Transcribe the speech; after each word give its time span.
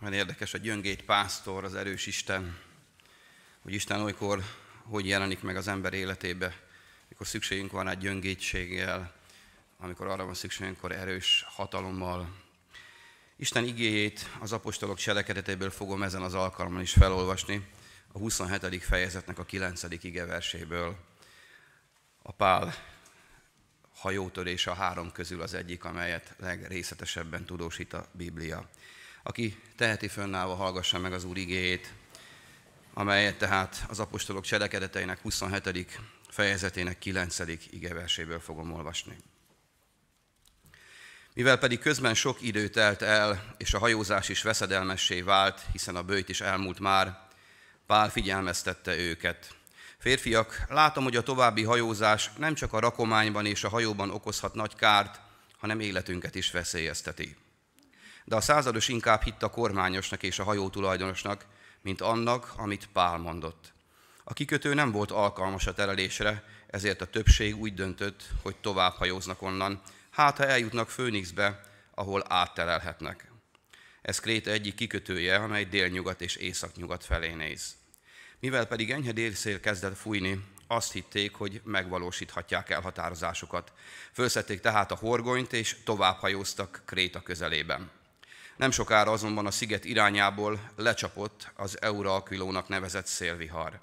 Mert 0.00 0.14
érdekes, 0.14 0.54
a 0.54 0.58
gyöngét 0.58 1.02
pásztor, 1.02 1.64
az 1.64 1.74
erős 1.74 2.06
Isten, 2.06 2.58
hogy 3.62 3.72
Isten 3.74 4.00
olykor 4.00 4.42
hogy 4.90 5.06
jelenik 5.06 5.42
meg 5.42 5.56
az 5.56 5.68
ember 5.68 5.92
életébe, 5.92 6.60
mikor 7.08 7.26
szükségünk 7.26 7.70
van 7.70 7.88
egy 7.88 7.98
gyöngétséggel, 7.98 9.12
amikor 9.78 10.06
arra 10.06 10.24
van 10.24 10.34
szükségünk, 10.34 10.76
akkor 10.76 10.92
erős 10.92 11.44
hatalommal. 11.48 12.36
Isten 13.36 13.64
igéjét 13.64 14.28
az 14.40 14.52
apostolok 14.52 14.96
cselekedetéből 14.96 15.70
fogom 15.70 16.02
ezen 16.02 16.22
az 16.22 16.34
alkalommal 16.34 16.80
is 16.80 16.92
felolvasni, 16.92 17.68
a 18.12 18.18
27. 18.18 18.82
fejezetnek 18.82 19.38
a 19.38 19.44
9. 19.44 19.82
ige 20.00 20.24
verséből. 20.24 20.96
A 22.22 22.32
Pál 22.32 22.74
hajótörés 23.94 24.66
a 24.66 24.74
három 24.74 25.12
közül 25.12 25.42
az 25.42 25.54
egyik, 25.54 25.84
amelyet 25.84 26.34
legrészletesebben 26.38 27.44
tudósít 27.44 27.92
a 27.92 28.06
Biblia. 28.12 28.68
Aki 29.22 29.60
teheti 29.76 30.08
fönnállva 30.08 30.54
hallgassa 30.54 30.98
meg 30.98 31.12
az 31.12 31.24
Úr 31.24 31.36
igéjét, 31.36 31.92
amelyet 32.94 33.38
tehát 33.38 33.84
az 33.88 33.98
apostolok 33.98 34.44
cselekedeteinek 34.44 35.20
27. 35.20 36.00
fejezetének 36.28 36.98
9. 36.98 37.38
igeverséből 37.70 38.40
fogom 38.40 38.72
olvasni. 38.72 39.16
Mivel 41.34 41.58
pedig 41.58 41.78
közben 41.78 42.14
sok 42.14 42.42
idő 42.42 42.68
telt 42.68 43.02
el, 43.02 43.54
és 43.56 43.74
a 43.74 43.78
hajózás 43.78 44.28
is 44.28 44.42
veszedelmessé 44.42 45.20
vált, 45.20 45.66
hiszen 45.72 45.96
a 45.96 46.02
bőjt 46.02 46.28
is 46.28 46.40
elmúlt 46.40 46.78
már, 46.78 47.28
Pál 47.86 48.10
figyelmeztette 48.10 48.96
őket. 48.96 49.54
Férfiak, 49.98 50.64
látom, 50.68 51.04
hogy 51.04 51.16
a 51.16 51.22
további 51.22 51.62
hajózás 51.62 52.30
nem 52.38 52.54
csak 52.54 52.72
a 52.72 52.78
rakományban 52.78 53.46
és 53.46 53.64
a 53.64 53.68
hajóban 53.68 54.10
okozhat 54.10 54.54
nagy 54.54 54.74
kárt, 54.74 55.20
hanem 55.58 55.80
életünket 55.80 56.34
is 56.34 56.50
veszélyezteti. 56.50 57.36
De 58.30 58.36
a 58.36 58.40
százados 58.40 58.88
inkább 58.88 59.22
hitt 59.22 59.42
a 59.42 59.50
kormányosnak 59.50 60.22
és 60.22 60.38
a 60.38 60.44
hajó 60.44 60.68
tulajdonosnak, 60.68 61.46
mint 61.80 62.00
annak, 62.00 62.52
amit 62.56 62.88
Pál 62.92 63.18
mondott. 63.18 63.72
A 64.24 64.32
kikötő 64.32 64.74
nem 64.74 64.90
volt 64.90 65.10
alkalmas 65.10 65.66
a 65.66 65.72
terelésre, 65.72 66.44
ezért 66.66 67.00
a 67.00 67.06
többség 67.06 67.56
úgy 67.56 67.74
döntött, 67.74 68.22
hogy 68.42 68.56
tovább 68.56 68.92
hajóznak 68.92 69.42
onnan, 69.42 69.82
hát 70.10 70.36
ha 70.36 70.46
eljutnak 70.46 70.90
Főnixbe, 70.90 71.60
ahol 71.94 72.24
átterelhetnek. 72.28 73.30
Ez 74.02 74.20
Kréta 74.20 74.50
egyik 74.50 74.74
kikötője, 74.74 75.36
amely 75.36 75.64
délnyugat 75.64 76.20
és 76.20 76.36
északnyugat 76.36 77.04
felé 77.04 77.32
néz. 77.32 77.76
Mivel 78.40 78.66
pedig 78.66 78.90
enyhe 78.90 79.12
délszél 79.12 79.60
kezdett 79.60 79.96
fújni, 79.96 80.44
azt 80.66 80.92
hitték, 80.92 81.34
hogy 81.34 81.60
megvalósíthatják 81.64 82.70
elhatározásukat. 82.70 83.72
Fölszedték 84.12 84.60
tehát 84.60 84.90
a 84.90 84.96
horgonyt, 84.96 85.52
és 85.52 85.76
tovább 85.84 86.18
hajóztak 86.18 86.82
Kréta 86.84 87.20
közelében. 87.20 87.98
Nem 88.60 88.70
sokára 88.70 89.10
azonban 89.10 89.46
a 89.46 89.50
sziget 89.50 89.84
irányából 89.84 90.70
lecsapott 90.76 91.52
az 91.54 91.82
Euralquilónak 91.82 92.68
nevezett 92.68 93.06
szélvihar. 93.06 93.80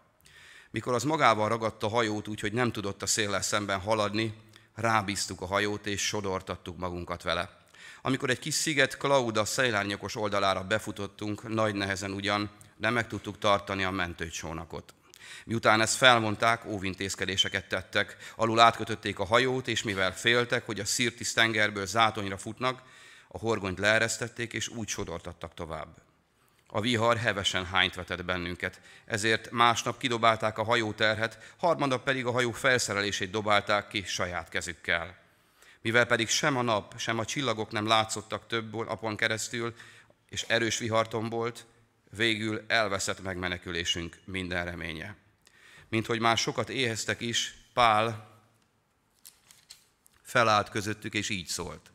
Mikor 0.72 0.94
az 0.94 1.04
magával 1.04 1.50
ragadta 1.50 1.88
a 1.88 1.90
hajót 1.90 2.28
úgy, 2.28 2.40
hogy 2.40 2.54
nem 2.54 2.72
tudott 2.72 3.02
a 3.02 3.06
széllel 3.06 3.42
szemben 3.42 3.80
haladni, 3.80 4.34
rábíztuk 4.76 5.42
a 5.42 5.46
hajót 5.46 5.86
és 5.86 6.06
sodortattuk 6.06 6.78
magunkat 6.78 7.24
vele. 7.24 7.58
Amikor 8.02 8.30
egy 8.30 8.40
kis 8.40 8.54
sziget 8.54 8.98
Klauda 8.98 9.46
szejlárnyakos 9.46 10.16
oldalára 10.16 10.64
befutottunk, 10.64 11.48
nagy 11.48 11.76
nehezen 11.76 12.12
ugyan, 12.12 12.50
de 12.76 12.90
meg 12.90 13.08
tudtuk 13.08 13.38
tartani 13.38 13.84
a 13.84 13.92
mentőcsónakot. 13.92 14.94
Miután 15.46 15.82
ezt 15.82 15.98
felmondták, 15.98 16.66
óvintézkedéseket 16.66 17.68
tettek, 17.68 18.18
alul 18.36 18.60
átkötötték 18.60 19.20
a 19.20 19.26
hajót, 19.26 19.68
és 19.68 19.84
mivel 19.84 20.16
féltek, 20.16 20.66
hogy 20.66 20.80
a 20.80 20.86
Szirtis 20.86 21.34
tengerből 21.34 21.86
zátonyra 21.86 22.38
futnak, 22.38 22.82
a 23.28 23.38
horgonyt 23.38 23.80
leeresztették, 23.80 24.54
és 24.54 24.68
úgy 24.68 24.88
sodortattak 24.88 25.54
tovább. 25.54 26.02
A 26.68 26.82
vihar 26.82 27.18
hevesen 27.18 27.66
hányt 27.66 27.96
vetett 27.96 28.26
bennünket, 28.26 28.82
ezért 29.06 29.52
másnap 29.52 29.98
kidobálták 29.98 30.58
a 30.58 30.64
hajóterhet, 30.64 31.54
harmadnap 31.58 32.04
pedig 32.04 32.26
a 32.26 32.32
hajó 32.32 32.52
felszerelését 32.52 33.30
dobálták 33.30 33.88
ki 33.88 34.04
saját 34.04 34.50
kezükkel. 34.50 35.18
Mivel 35.82 36.06
pedig 36.06 36.28
sem 36.28 36.58
a 36.58 36.62
nap, 36.62 37.00
sem 37.00 37.20
a 37.20 37.26
csillagok 37.26 37.72
nem 37.72 37.88
látszottak 37.88 38.48
több 38.48 38.76
apon 38.76 39.16
keresztül, 39.16 39.74
és 40.30 40.42
erős 40.48 40.78
viharton 40.78 41.30
volt, 41.30 41.66
végül 42.10 42.64
elveszett 42.68 43.22
megmenekülésünk 43.22 44.20
minden 44.26 44.66
reménye. 44.66 45.16
Mint 45.90 46.06
hogy 46.06 46.20
már 46.20 46.38
sokat 46.38 46.70
éheztek 46.70 47.22
is, 47.22 47.56
Pál 47.74 48.36
felállt 50.22 50.70
közöttük, 50.70 51.14
és 51.14 51.30
így 51.30 51.48
szólt. 51.48 51.92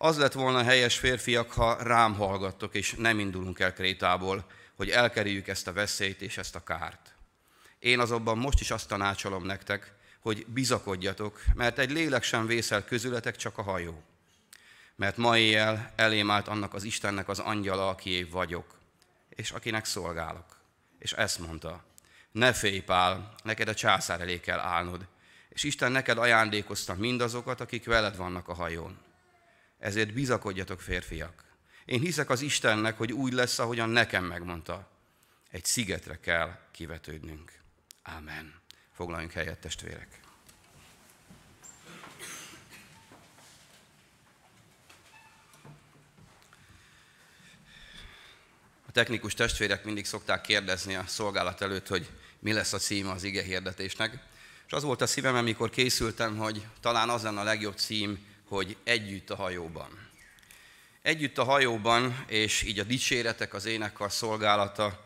Az 0.00 0.18
lett 0.18 0.32
volna 0.32 0.62
helyes 0.62 0.98
férfiak, 0.98 1.52
ha 1.52 1.82
rám 1.82 2.14
hallgattok, 2.14 2.74
és 2.74 2.94
nem 2.98 3.18
indulunk 3.18 3.58
el 3.58 3.72
Krétából, 3.72 4.46
hogy 4.76 4.90
elkerüljük 4.90 5.48
ezt 5.48 5.66
a 5.66 5.72
veszélyt 5.72 6.22
és 6.22 6.38
ezt 6.38 6.54
a 6.54 6.62
kárt. 6.62 7.14
Én 7.78 7.98
azonban 7.98 8.38
most 8.38 8.60
is 8.60 8.70
azt 8.70 8.88
tanácsolom 8.88 9.44
nektek, 9.44 9.92
hogy 10.20 10.46
bizakodjatok, 10.46 11.42
mert 11.54 11.78
egy 11.78 11.90
lélek 11.90 12.22
sem 12.22 12.46
vészel 12.46 12.84
közületek, 12.84 13.36
csak 13.36 13.58
a 13.58 13.62
hajó. 13.62 14.02
Mert 14.96 15.16
ma 15.16 15.38
éjjel 15.38 15.92
elém 15.96 16.30
állt 16.30 16.48
annak 16.48 16.74
az 16.74 16.84
Istennek 16.84 17.28
az 17.28 17.38
angyala, 17.38 17.88
akié 17.88 18.22
vagyok, 18.22 18.78
és 19.28 19.50
akinek 19.50 19.84
szolgálok. 19.84 20.56
És 20.98 21.12
ezt 21.12 21.38
mondta, 21.38 21.84
ne 22.32 22.52
félj, 22.52 22.80
Pál, 22.80 23.34
neked 23.42 23.68
a 23.68 23.74
császár 23.74 24.20
elé 24.20 24.40
kell 24.40 24.58
állnod, 24.58 25.06
és 25.48 25.62
Isten 25.62 25.92
neked 25.92 26.18
ajándékozta 26.18 26.94
mindazokat, 26.94 27.60
akik 27.60 27.84
veled 27.84 28.16
vannak 28.16 28.48
a 28.48 28.54
hajón. 28.54 29.06
Ezért 29.78 30.12
bizakodjatok, 30.12 30.80
férfiak. 30.80 31.44
Én 31.84 32.00
hiszek 32.00 32.30
az 32.30 32.40
Istennek, 32.40 32.96
hogy 32.96 33.12
úgy 33.12 33.32
lesz, 33.32 33.58
ahogyan 33.58 33.90
nekem 33.90 34.24
megmondta. 34.24 34.88
Egy 35.50 35.64
szigetre 35.64 36.20
kell 36.20 36.58
kivetődnünk. 36.70 37.52
Ámen. 38.02 38.54
Foglaljunk 38.92 39.32
helyet, 39.32 39.58
testvérek. 39.58 40.20
A 48.86 48.92
technikus 48.92 49.34
testvérek 49.34 49.84
mindig 49.84 50.06
szokták 50.06 50.40
kérdezni 50.40 50.94
a 50.94 51.06
szolgálat 51.06 51.60
előtt, 51.60 51.88
hogy 51.88 52.10
mi 52.38 52.52
lesz 52.52 52.72
a 52.72 52.78
címe 52.78 53.10
az 53.10 53.22
ige 53.22 53.42
hirdetésnek. 53.42 54.18
És 54.66 54.72
az 54.72 54.82
volt 54.82 55.00
a 55.00 55.06
szívem, 55.06 55.34
amikor 55.34 55.70
készültem, 55.70 56.36
hogy 56.36 56.66
talán 56.80 57.08
az 57.08 57.22
lenne 57.22 57.40
a 57.40 57.44
legjobb 57.44 57.76
cím, 57.76 58.27
hogy 58.48 58.76
együtt 58.84 59.30
a 59.30 59.36
hajóban. 59.36 60.08
Együtt 61.02 61.38
a 61.38 61.44
hajóban, 61.44 62.24
és 62.26 62.62
így 62.62 62.78
a 62.78 62.84
dicséretek, 62.84 63.54
az 63.54 63.64
énekkar 63.64 64.12
szolgálata, 64.12 65.04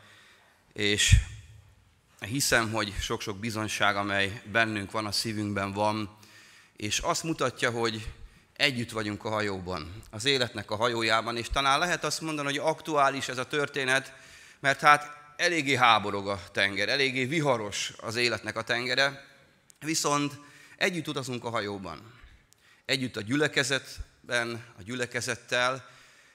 és 0.73 1.17
hiszem, 2.21 2.73
hogy 2.73 2.95
sok-sok 3.01 3.39
bizonyság, 3.39 3.97
amely 3.97 4.43
bennünk 4.53 4.91
van, 4.91 5.07
a 5.07 5.13
szívünkben 5.13 5.73
van, 5.73 6.17
és 6.77 6.99
azt 6.99 7.23
mutatja, 7.23 7.71
hogy 7.71 8.09
együtt 8.57 8.91
vagyunk 8.91 9.25
a 9.25 9.31
hajóban, 9.31 10.03
az 10.11 10.25
életnek 10.25 10.71
a 10.71 10.77
hajójában, 10.77 11.37
és 11.37 11.49
talán 11.49 11.79
lehet 11.79 12.05
azt 12.05 12.21
mondani, 12.21 12.49
hogy 12.49 12.59
aktuális 12.59 13.29
ez 13.29 13.39
a 13.39 13.47
történet, 13.47 14.15
mert 14.61 14.81
hát 14.81 15.35
eléggé 15.37 15.75
háborog 15.75 16.29
a 16.29 16.41
tenger, 16.53 16.89
eléggé 16.89 17.25
viharos 17.25 17.93
az 17.97 18.17
életnek 18.17 18.57
a 18.57 18.63
tengere, 18.63 19.25
viszont 19.81 20.33
együtt 20.77 21.09
utazunk 21.09 21.45
a 21.45 21.51
hajóban 21.51 22.21
együtt 22.93 23.17
a 23.17 23.21
gyülekezetben, 23.21 24.65
a 24.79 24.83
gyülekezettel, 24.83 25.89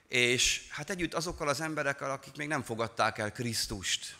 és 0.07 0.67
hát 0.69 0.89
együtt 0.89 1.13
azokkal 1.13 1.47
az 1.47 1.61
emberekkel, 1.61 2.11
akik 2.11 2.35
még 2.35 2.47
nem 2.47 2.63
fogadták 2.63 3.17
el 3.17 3.31
Krisztust. 3.31 4.15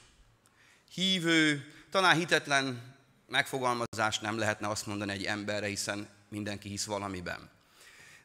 Hívő, 0.94 1.74
talán 1.92 2.18
hitetlen 2.18 2.96
megfogalmazás 3.28 4.20
nem 4.20 4.38
lehetne 4.38 4.68
azt 4.68 4.86
mondani 4.86 5.12
egy 5.12 5.24
emberre, 5.24 5.68
hiszen 5.68 6.08
mindenki 6.30 6.70
hisz 6.70 6.86
valamiben. 6.86 7.50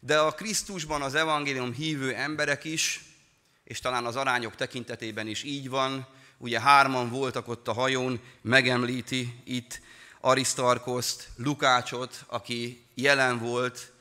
De 0.01 0.19
a 0.19 0.33
Krisztusban 0.33 1.03
az 1.03 1.15
evangélium 1.15 1.73
hívő 1.73 2.15
emberek 2.15 2.65
is, 2.65 3.01
és 3.65 3.81
talán 3.81 4.05
az 4.05 4.17
arányok 4.17 4.55
tekintetében 4.55 5.27
is 5.27 5.43
így 5.43 5.69
van, 5.69 6.07
ugye 6.39 6.61
hárman 6.61 7.11
voltak 7.11 7.49
ott 7.49 7.69
a 7.69 7.73
hajón, 7.73 8.21
megemlíti 8.41 9.41
itt 9.45 9.81
Arisztarkoszt, 10.21 11.29
Lukácsot, 11.37 12.25
aki 12.27 12.87
jelen 12.95 13.39
volt 13.39 13.92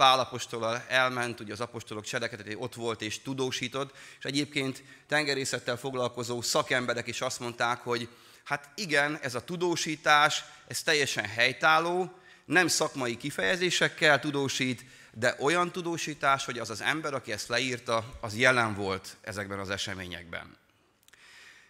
Pálapostól 0.00 0.82
elment, 0.88 1.40
ugye 1.40 1.52
az 1.52 1.60
apostolok 1.60 2.04
cselekedeté 2.04 2.54
ott 2.54 2.74
volt 2.74 3.02
és 3.02 3.22
tudósított, 3.22 3.96
és 4.18 4.24
egyébként 4.24 4.82
tengerészettel 5.08 5.76
foglalkozó 5.76 6.40
szakemberek 6.40 7.06
is 7.06 7.20
azt 7.20 7.40
mondták, 7.40 7.80
hogy 7.80 8.08
hát 8.44 8.68
igen, 8.74 9.18
ez 9.22 9.34
a 9.34 9.44
tudósítás, 9.44 10.44
ez 10.66 10.82
teljesen 10.82 11.24
helytálló, 11.24 12.12
nem 12.44 12.68
szakmai 12.68 13.16
kifejezésekkel 13.16 14.20
tudósít, 14.20 14.84
de 15.12 15.36
olyan 15.38 15.72
tudósítás, 15.72 16.44
hogy 16.44 16.58
az 16.58 16.70
az 16.70 16.80
ember, 16.80 17.14
aki 17.14 17.32
ezt 17.32 17.48
leírta, 17.48 18.18
az 18.20 18.36
jelen 18.36 18.74
volt 18.74 19.16
ezekben 19.20 19.58
az 19.58 19.70
eseményekben. 19.70 20.56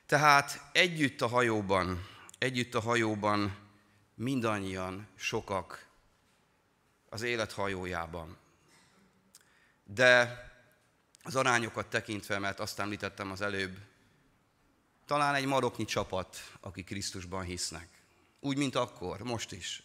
Tehát 0.06 0.61
együtt 0.73 1.21
a 1.21 1.29
hajóban, 1.29 2.06
együtt 2.38 2.75
a 2.75 2.81
hajóban 2.81 3.56
mindannyian 4.15 5.09
sokak 5.17 5.88
az 7.11 7.23
élet 7.23 7.53
hajójában. 7.53 8.37
De 9.85 10.45
az 11.23 11.37
arányokat 11.37 11.87
tekintve, 11.87 12.39
mert 12.39 12.61
azt 12.61 12.79
említettem 12.79 13.31
az 13.31 13.41
előbb, 13.41 13.79
talán 15.07 15.35
egy 15.35 15.47
maroknyi 15.47 15.85
csapat, 15.85 16.37
aki 16.61 16.85
Krisztusban 16.85 17.45
hisznek. 17.45 17.89
Úgy, 18.41 18.57
mint 18.57 18.75
akkor, 18.75 19.23
most 19.23 19.53
is. 19.53 19.83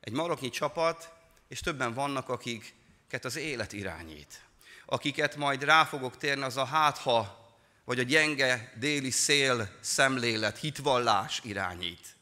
Egy 0.00 0.12
maroknyi 0.12 0.50
csapat, 0.50 1.12
és 1.48 1.60
többen 1.60 1.94
vannak, 1.94 2.28
akiket 2.28 3.24
az 3.24 3.36
élet 3.36 3.72
irányít. 3.72 4.44
Akiket 4.86 5.36
majd 5.36 5.62
rá 5.62 5.84
fogok 5.84 6.16
térni, 6.16 6.42
az 6.42 6.56
a 6.56 6.64
hátha, 6.64 7.44
vagy 7.84 7.98
a 7.98 8.02
gyenge 8.02 8.72
déli 8.76 9.10
szél 9.10 9.76
szemlélet, 9.80 10.58
hitvallás 10.58 11.40
irányít. 11.44 12.16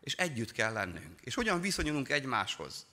És 0.00 0.14
együtt 0.14 0.52
kell 0.52 0.72
lennünk. 0.72 1.20
És 1.20 1.34
hogyan 1.34 1.60
viszonyulunk 1.60 2.08
egymáshoz? 2.08 2.86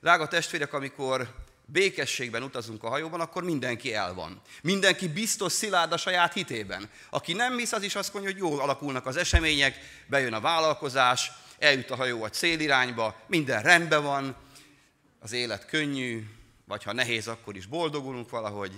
Drága 0.00 0.28
testvérek, 0.28 0.72
amikor 0.72 1.34
békességben 1.64 2.42
utazunk 2.42 2.84
a 2.84 2.88
hajóban, 2.88 3.20
akkor 3.20 3.44
mindenki 3.44 3.94
el 3.94 4.14
van. 4.14 4.40
Mindenki 4.62 5.08
biztos 5.08 5.52
szilárd 5.52 5.92
a 5.92 5.96
saját 5.96 6.32
hitében. 6.32 6.90
Aki 7.10 7.32
nem 7.32 7.58
hisz, 7.58 7.72
az 7.72 7.82
is 7.82 7.94
azt 7.94 8.12
mondja, 8.12 8.32
hogy 8.32 8.40
jól 8.40 8.60
alakulnak 8.60 9.06
az 9.06 9.16
események, 9.16 9.78
bejön 10.06 10.32
a 10.32 10.40
vállalkozás, 10.40 11.32
eljut 11.58 11.90
a 11.90 11.96
hajó 11.96 12.22
a 12.22 12.30
célirányba, 12.30 13.20
minden 13.26 13.62
rendben 13.62 14.02
van, 14.02 14.36
az 15.18 15.32
élet 15.32 15.66
könnyű, 15.66 16.26
vagy 16.64 16.82
ha 16.82 16.92
nehéz, 16.92 17.28
akkor 17.28 17.56
is 17.56 17.66
boldogulunk 17.66 18.30
valahogy. 18.30 18.72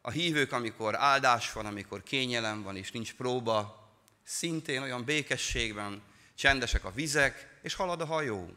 A 0.00 0.10
hívők, 0.10 0.52
amikor 0.52 0.96
áldás 0.96 1.52
van, 1.52 1.66
amikor 1.66 2.02
kényelem 2.02 2.62
van, 2.62 2.76
és 2.76 2.90
nincs 2.90 3.14
próba, 3.14 3.88
szintén 4.24 4.82
olyan 4.82 5.04
békességben, 5.04 6.02
csendesek 6.34 6.84
a 6.84 6.92
vizek, 6.92 7.58
és 7.62 7.74
halad 7.74 8.00
a 8.00 8.06
hajó. 8.06 8.50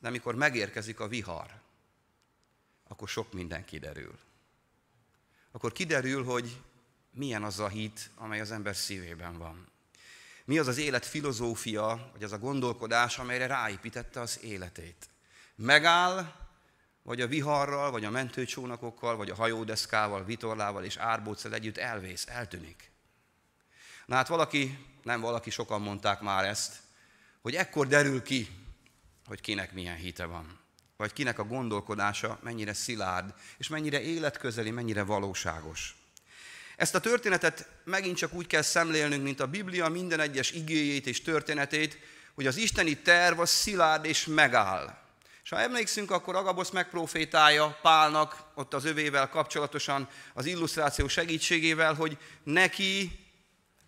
De 0.00 0.08
amikor 0.08 0.34
megérkezik 0.34 1.00
a 1.00 1.08
vihar, 1.08 1.60
akkor 2.88 3.08
sok 3.08 3.32
minden 3.32 3.64
kiderül. 3.64 4.18
Akkor 5.50 5.72
kiderül, 5.72 6.24
hogy 6.24 6.60
milyen 7.10 7.42
az 7.42 7.58
a 7.58 7.68
hit, 7.68 8.10
amely 8.14 8.40
az 8.40 8.50
ember 8.50 8.76
szívében 8.76 9.38
van. 9.38 9.66
Mi 10.44 10.58
az 10.58 10.66
az 10.66 10.78
élet 10.78 11.06
filozófia, 11.06 12.10
vagy 12.12 12.22
az 12.22 12.32
a 12.32 12.38
gondolkodás, 12.38 13.18
amelyre 13.18 13.46
ráépítette 13.46 14.20
az 14.20 14.42
életét. 14.42 15.08
Megáll, 15.54 16.32
vagy 17.02 17.20
a 17.20 17.26
viharral, 17.26 17.90
vagy 17.90 18.04
a 18.04 18.10
mentőcsónakokkal, 18.10 19.16
vagy 19.16 19.30
a 19.30 19.34
hajódeszkával, 19.34 20.24
vitorlával 20.24 20.84
és 20.84 20.96
árbóccal 20.96 21.54
együtt 21.54 21.76
elvész, 21.76 22.26
eltűnik. 22.26 22.90
Na 24.06 24.14
hát 24.14 24.28
valaki, 24.28 24.86
nem 25.02 25.20
valaki, 25.20 25.50
sokan 25.50 25.80
mondták 25.80 26.20
már 26.20 26.44
ezt, 26.44 26.76
hogy 27.40 27.54
ekkor 27.54 27.86
derül 27.86 28.22
ki, 28.22 28.48
hogy 29.28 29.40
kinek 29.40 29.72
milyen 29.72 29.96
hite 29.96 30.24
van. 30.24 30.58
Vagy 30.96 31.12
kinek 31.12 31.38
a 31.38 31.44
gondolkodása 31.44 32.38
mennyire 32.42 32.72
szilárd, 32.72 33.34
és 33.58 33.68
mennyire 33.68 34.00
életközeli, 34.00 34.70
mennyire 34.70 35.02
valóságos. 35.02 35.96
Ezt 36.76 36.94
a 36.94 37.00
történetet 37.00 37.68
megint 37.84 38.16
csak 38.16 38.32
úgy 38.32 38.46
kell 38.46 38.62
szemlélnünk, 38.62 39.22
mint 39.22 39.40
a 39.40 39.46
Biblia 39.46 39.88
minden 39.88 40.20
egyes 40.20 40.50
igéjét 40.50 41.06
és 41.06 41.22
történetét, 41.22 41.98
hogy 42.34 42.46
az 42.46 42.56
isteni 42.56 42.96
terv 42.96 43.40
az 43.40 43.50
szilárd 43.50 44.04
és 44.04 44.26
megáll. 44.26 44.98
És 45.42 45.50
ha 45.50 45.60
emlékszünk, 45.60 46.10
akkor 46.10 46.36
Agabosz 46.36 46.70
megprofétálja 46.70 47.78
Pálnak 47.82 48.36
ott 48.54 48.74
az 48.74 48.84
övével 48.84 49.28
kapcsolatosan 49.28 50.08
az 50.34 50.46
illusztráció 50.46 51.08
segítségével, 51.08 51.94
hogy 51.94 52.18
neki 52.42 53.26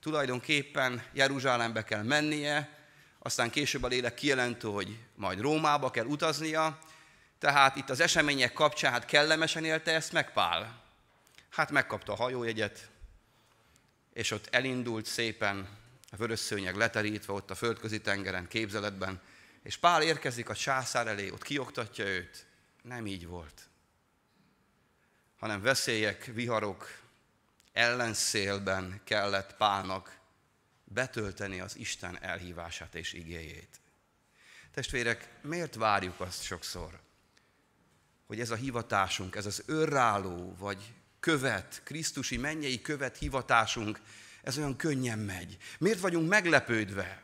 tulajdonképpen 0.00 1.02
Jeruzsálembe 1.12 1.84
kell 1.84 2.02
mennie, 2.02 2.79
aztán 3.22 3.50
később 3.50 3.82
a 3.82 3.88
lélek 3.88 4.14
kijelentő, 4.14 4.68
hogy 4.68 4.98
majd 5.14 5.40
Rómába 5.40 5.90
kell 5.90 6.04
utaznia, 6.04 6.78
tehát 7.38 7.76
itt 7.76 7.90
az 7.90 8.00
események 8.00 8.52
kapcsán 8.52 8.92
hát 8.92 9.04
kellemesen 9.04 9.64
élte 9.64 9.94
ezt 9.94 10.12
meg 10.12 10.32
Pál. 10.32 10.82
Hát 11.50 11.70
megkapta 11.70 12.12
a 12.12 12.16
hajójegyet, 12.16 12.88
és 14.12 14.30
ott 14.30 14.48
elindult 14.50 15.06
szépen 15.06 15.68
a 16.10 16.16
vörös 16.16 16.38
szőnyeg 16.38 16.76
leterítve 16.76 17.32
ott 17.32 17.50
a 17.50 17.54
földközi 17.54 18.00
tengeren, 18.00 18.48
képzeletben, 18.48 19.20
és 19.62 19.76
Pál 19.76 20.02
érkezik 20.02 20.48
a 20.48 20.54
császár 20.54 21.06
elé, 21.06 21.30
ott 21.30 21.42
kioktatja 21.42 22.04
őt. 22.04 22.46
Nem 22.82 23.06
így 23.06 23.26
volt. 23.26 23.68
Hanem 25.38 25.62
veszélyek, 25.62 26.24
viharok, 26.34 26.98
ellenszélben 27.72 29.00
kellett 29.04 29.56
Pálnak 29.56 30.19
betölteni 30.92 31.60
az 31.60 31.76
Isten 31.76 32.22
elhívását 32.22 32.94
és 32.94 33.12
igéjét. 33.12 33.80
Testvérek, 34.74 35.28
miért 35.42 35.74
várjuk 35.74 36.20
azt 36.20 36.42
sokszor, 36.42 37.00
hogy 38.26 38.40
ez 38.40 38.50
a 38.50 38.54
hivatásunk, 38.54 39.36
ez 39.36 39.46
az 39.46 39.62
örráló, 39.66 40.54
vagy 40.58 40.94
követ, 41.20 41.80
Krisztusi 41.84 42.36
mennyei 42.36 42.80
követ 42.80 43.16
hivatásunk, 43.16 44.00
ez 44.42 44.58
olyan 44.58 44.76
könnyen 44.76 45.18
megy. 45.18 45.56
Miért 45.78 46.00
vagyunk 46.00 46.28
meglepődve? 46.28 47.22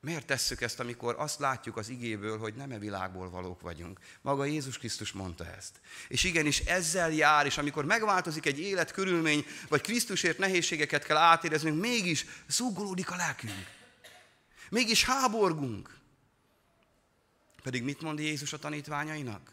Miért 0.00 0.26
tesszük 0.26 0.60
ezt, 0.60 0.80
amikor 0.80 1.14
azt 1.18 1.38
látjuk 1.38 1.76
az 1.76 1.88
igéből, 1.88 2.38
hogy 2.38 2.54
nem 2.54 2.70
e 2.70 2.78
világból 2.78 3.30
valók 3.30 3.60
vagyunk? 3.60 3.98
Maga 4.20 4.44
Jézus 4.44 4.78
Krisztus 4.78 5.12
mondta 5.12 5.46
ezt. 5.46 5.80
És 6.08 6.24
igenis 6.24 6.58
ezzel 6.58 7.12
jár, 7.12 7.46
és 7.46 7.58
amikor 7.58 7.84
megváltozik 7.84 8.46
egy 8.46 8.58
életkörülmény, 8.58 9.46
vagy 9.68 9.80
Krisztusért 9.80 10.38
nehézségeket 10.38 11.04
kell 11.04 11.16
átéreznünk, 11.16 11.80
mégis 11.80 12.26
zúgolódik 12.48 13.10
a 13.10 13.16
lelkünk. 13.16 13.66
Mégis 14.70 15.04
háborgunk. 15.04 15.96
Pedig 17.62 17.82
mit 17.82 18.00
mond 18.00 18.18
Jézus 18.18 18.52
a 18.52 18.58
tanítványainak? 18.58 19.52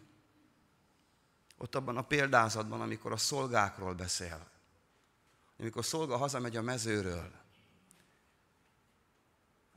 Ott 1.57 1.75
abban 1.75 1.97
a 1.97 2.01
példázatban, 2.01 2.81
amikor 2.81 3.11
a 3.11 3.17
szolgákról 3.17 3.93
beszél. 3.93 4.47
Amikor 5.59 5.85
szolga 5.85 6.17
hazamegy 6.17 6.57
a 6.57 6.61
mezőről, 6.61 7.44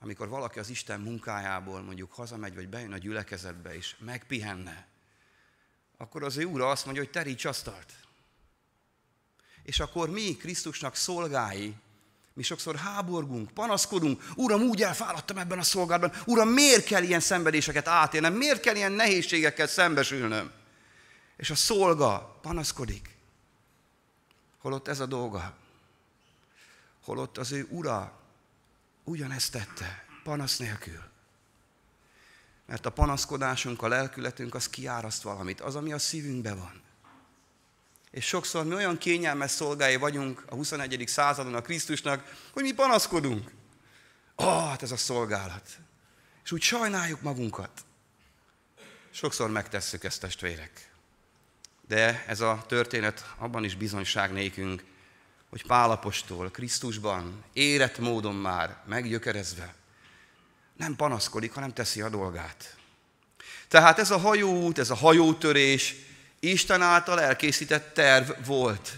amikor 0.00 0.28
valaki 0.28 0.58
az 0.58 0.68
Isten 0.68 1.00
munkájából 1.00 1.82
mondjuk 1.82 2.12
hazamegy, 2.12 2.54
vagy 2.54 2.68
bejön 2.68 2.92
a 2.92 2.98
gyülekezetbe, 2.98 3.74
és 3.74 3.96
megpihenne, 3.98 4.86
akkor 5.96 6.22
az 6.22 6.36
ő 6.36 6.44
úra 6.44 6.70
azt 6.70 6.84
mondja, 6.84 7.02
hogy 7.02 7.12
teríts 7.12 7.44
asztalt. 7.44 7.92
És 9.62 9.80
akkor 9.80 10.10
mi, 10.10 10.36
Krisztusnak 10.36 10.94
szolgái, 10.94 11.74
mi 12.32 12.42
sokszor 12.42 12.76
háborgunk, 12.76 13.50
panaszkodunk, 13.50 14.24
Uram, 14.36 14.62
úgy 14.62 14.82
elfáradtam 14.82 15.38
ebben 15.38 15.58
a 15.58 15.62
szolgálatban, 15.62 16.22
Uram, 16.26 16.48
miért 16.48 16.84
kell 16.84 17.02
ilyen 17.02 17.20
szenvedéseket 17.20 17.88
átélnem, 17.88 18.34
miért 18.34 18.60
kell 18.60 18.76
ilyen 18.76 18.92
nehézségekkel 18.92 19.66
szembesülnöm? 19.66 20.52
És 21.36 21.50
a 21.50 21.54
szolga 21.54 22.38
panaszkodik. 22.42 23.16
Holott 24.58 24.88
ez 24.88 25.00
a 25.00 25.06
dolga. 25.06 25.56
Holott 27.04 27.38
az 27.38 27.52
ő 27.52 27.66
ura 27.70 28.17
ugyanezt 29.08 29.52
tette, 29.52 30.04
panasz 30.22 30.56
nélkül. 30.56 31.02
Mert 32.66 32.86
a 32.86 32.90
panaszkodásunk, 32.90 33.82
a 33.82 33.88
lelkületünk 33.88 34.54
az 34.54 34.68
kiáraszt 34.68 35.22
valamit, 35.22 35.60
az, 35.60 35.76
ami 35.76 35.92
a 35.92 35.98
szívünkben 35.98 36.58
van. 36.58 36.82
És 38.10 38.26
sokszor 38.26 38.64
mi 38.64 38.74
olyan 38.74 38.98
kényelmes 38.98 39.50
szolgái 39.50 39.96
vagyunk 39.96 40.44
a 40.48 40.54
21. 40.54 41.04
századon 41.06 41.54
a 41.54 41.62
Krisztusnak, 41.62 42.34
hogy 42.52 42.62
mi 42.62 42.72
panaszkodunk. 42.72 43.50
Ah, 44.34 44.68
hát 44.68 44.82
ez 44.82 44.90
a 44.90 44.96
szolgálat. 44.96 45.78
És 46.44 46.52
úgy 46.52 46.62
sajnáljuk 46.62 47.20
magunkat. 47.20 47.70
Sokszor 49.10 49.50
megtesszük 49.50 50.04
ezt, 50.04 50.20
testvérek. 50.20 50.90
De 51.86 52.24
ez 52.26 52.40
a 52.40 52.64
történet 52.68 53.34
abban 53.38 53.64
is 53.64 53.74
bizonyság 53.74 54.32
nékünk, 54.32 54.84
hogy 55.50 55.66
Pálapostól 55.66 56.50
Krisztusban 56.50 57.44
érett 57.52 57.98
módon 57.98 58.34
már 58.34 58.76
meggyökerezve 58.86 59.74
nem 60.78 60.96
panaszkodik, 60.96 61.52
hanem 61.52 61.72
teszi 61.72 62.00
a 62.00 62.08
dolgát. 62.08 62.76
Tehát 63.68 63.98
ez 63.98 64.10
a 64.10 64.18
hajóút, 64.18 64.78
ez 64.78 64.90
a 64.90 64.94
hajótörés 64.94 65.94
Isten 66.40 66.82
által 66.82 67.20
elkészített 67.20 67.94
terv 67.94 68.30
volt. 68.46 68.92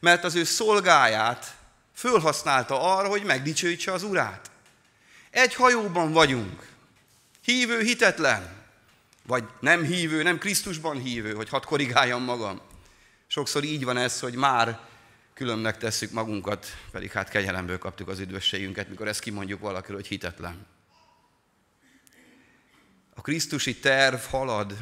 Mert 0.00 0.24
az 0.24 0.34
ő 0.34 0.44
szolgáját 0.44 1.56
fölhasználta 1.94 2.96
arra, 2.96 3.08
hogy 3.08 3.22
megdicsőítse 3.22 3.92
az 3.92 4.02
urát. 4.02 4.50
Egy 5.30 5.54
hajóban 5.54 6.12
vagyunk. 6.12 6.66
Hívő, 7.44 7.80
hitetlen. 7.80 8.54
Vagy 9.26 9.44
nem 9.60 9.82
hívő, 9.82 10.22
nem 10.22 10.38
Krisztusban 10.38 11.02
hívő, 11.02 11.34
hogy 11.34 11.48
hadd 11.48 11.64
korrigáljam 11.64 12.22
magam. 12.22 12.60
Sokszor 13.26 13.64
így 13.64 13.84
van 13.84 13.96
ez, 13.96 14.20
hogy 14.20 14.34
már 14.34 14.80
különnek 15.36 15.76
tesszük 15.76 16.10
magunkat, 16.10 16.66
pedig 16.90 17.12
hát 17.12 17.28
kegyelemből 17.28 17.78
kaptuk 17.78 18.08
az 18.08 18.18
üdvösségünket, 18.18 18.88
mikor 18.88 19.08
ezt 19.08 19.20
kimondjuk 19.20 19.60
valakiről, 19.60 19.96
hogy 19.96 20.06
hitetlen. 20.06 20.66
A 23.14 23.20
Krisztusi 23.20 23.78
terv 23.78 24.20
halad, 24.20 24.76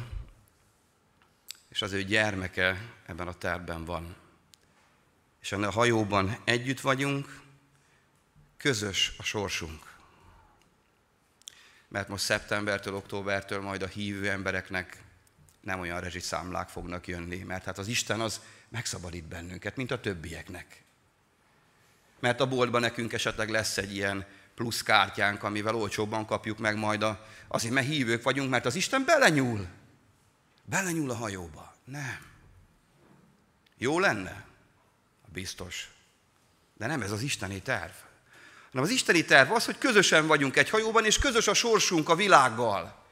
és 1.69 1.81
az 1.81 1.91
ő 1.91 2.03
gyermeke 2.03 2.93
ebben 3.05 3.27
a 3.27 3.33
tervben 3.33 3.85
van. 3.85 4.15
És 5.41 5.51
a 5.51 5.71
hajóban 5.71 6.37
együtt 6.43 6.81
vagyunk, 6.81 7.41
közös 8.57 9.13
a 9.17 9.23
sorsunk. 9.23 9.93
Mert 11.87 12.07
most 12.07 12.23
szeptembertől, 12.23 12.95
októbertől 12.95 13.61
majd 13.61 13.81
a 13.81 13.87
hívő 13.87 14.29
embereknek 14.29 15.03
nem 15.61 15.79
olyan 15.79 15.99
rezsiszámlák 15.99 16.69
fognak 16.69 17.07
jönni, 17.07 17.37
mert 17.37 17.63
hát 17.63 17.77
az 17.77 17.87
Isten 17.87 18.21
az 18.21 18.41
megszabadít 18.69 19.27
bennünket, 19.27 19.75
mint 19.75 19.91
a 19.91 19.99
többieknek. 19.99 20.83
Mert 22.19 22.39
a 22.39 22.47
boltban 22.47 22.81
nekünk 22.81 23.13
esetleg 23.13 23.49
lesz 23.49 23.77
egy 23.77 23.95
ilyen 23.95 24.25
plusz 24.55 24.81
kártyánk, 24.81 25.43
amivel 25.43 25.75
olcsóbban 25.75 26.25
kapjuk 26.25 26.57
meg 26.57 26.77
majd 26.77 27.03
a, 27.03 27.25
azért, 27.47 27.73
mert 27.73 27.87
hívők 27.87 28.23
vagyunk, 28.23 28.49
mert 28.49 28.65
az 28.65 28.75
Isten 28.75 29.05
belenyúl. 29.05 29.67
Belenyúl 30.63 31.11
a 31.11 31.15
hajóba. 31.15 31.75
Nem. 31.85 32.19
Jó 33.77 33.99
lenne? 33.99 34.45
Biztos. 35.33 35.89
De 36.77 36.87
nem 36.87 37.01
ez 37.01 37.11
az 37.11 37.21
isteni 37.21 37.61
terv. 37.61 37.91
Hanem 38.71 38.83
az 38.83 38.89
isteni 38.89 39.25
terv 39.25 39.51
az, 39.51 39.65
hogy 39.65 39.77
közösen 39.77 40.27
vagyunk 40.27 40.55
egy 40.55 40.69
hajóban, 40.69 41.05
és 41.05 41.19
közös 41.19 41.47
a 41.47 41.53
sorsunk 41.53 42.09
a 42.09 42.15
világgal. 42.15 43.03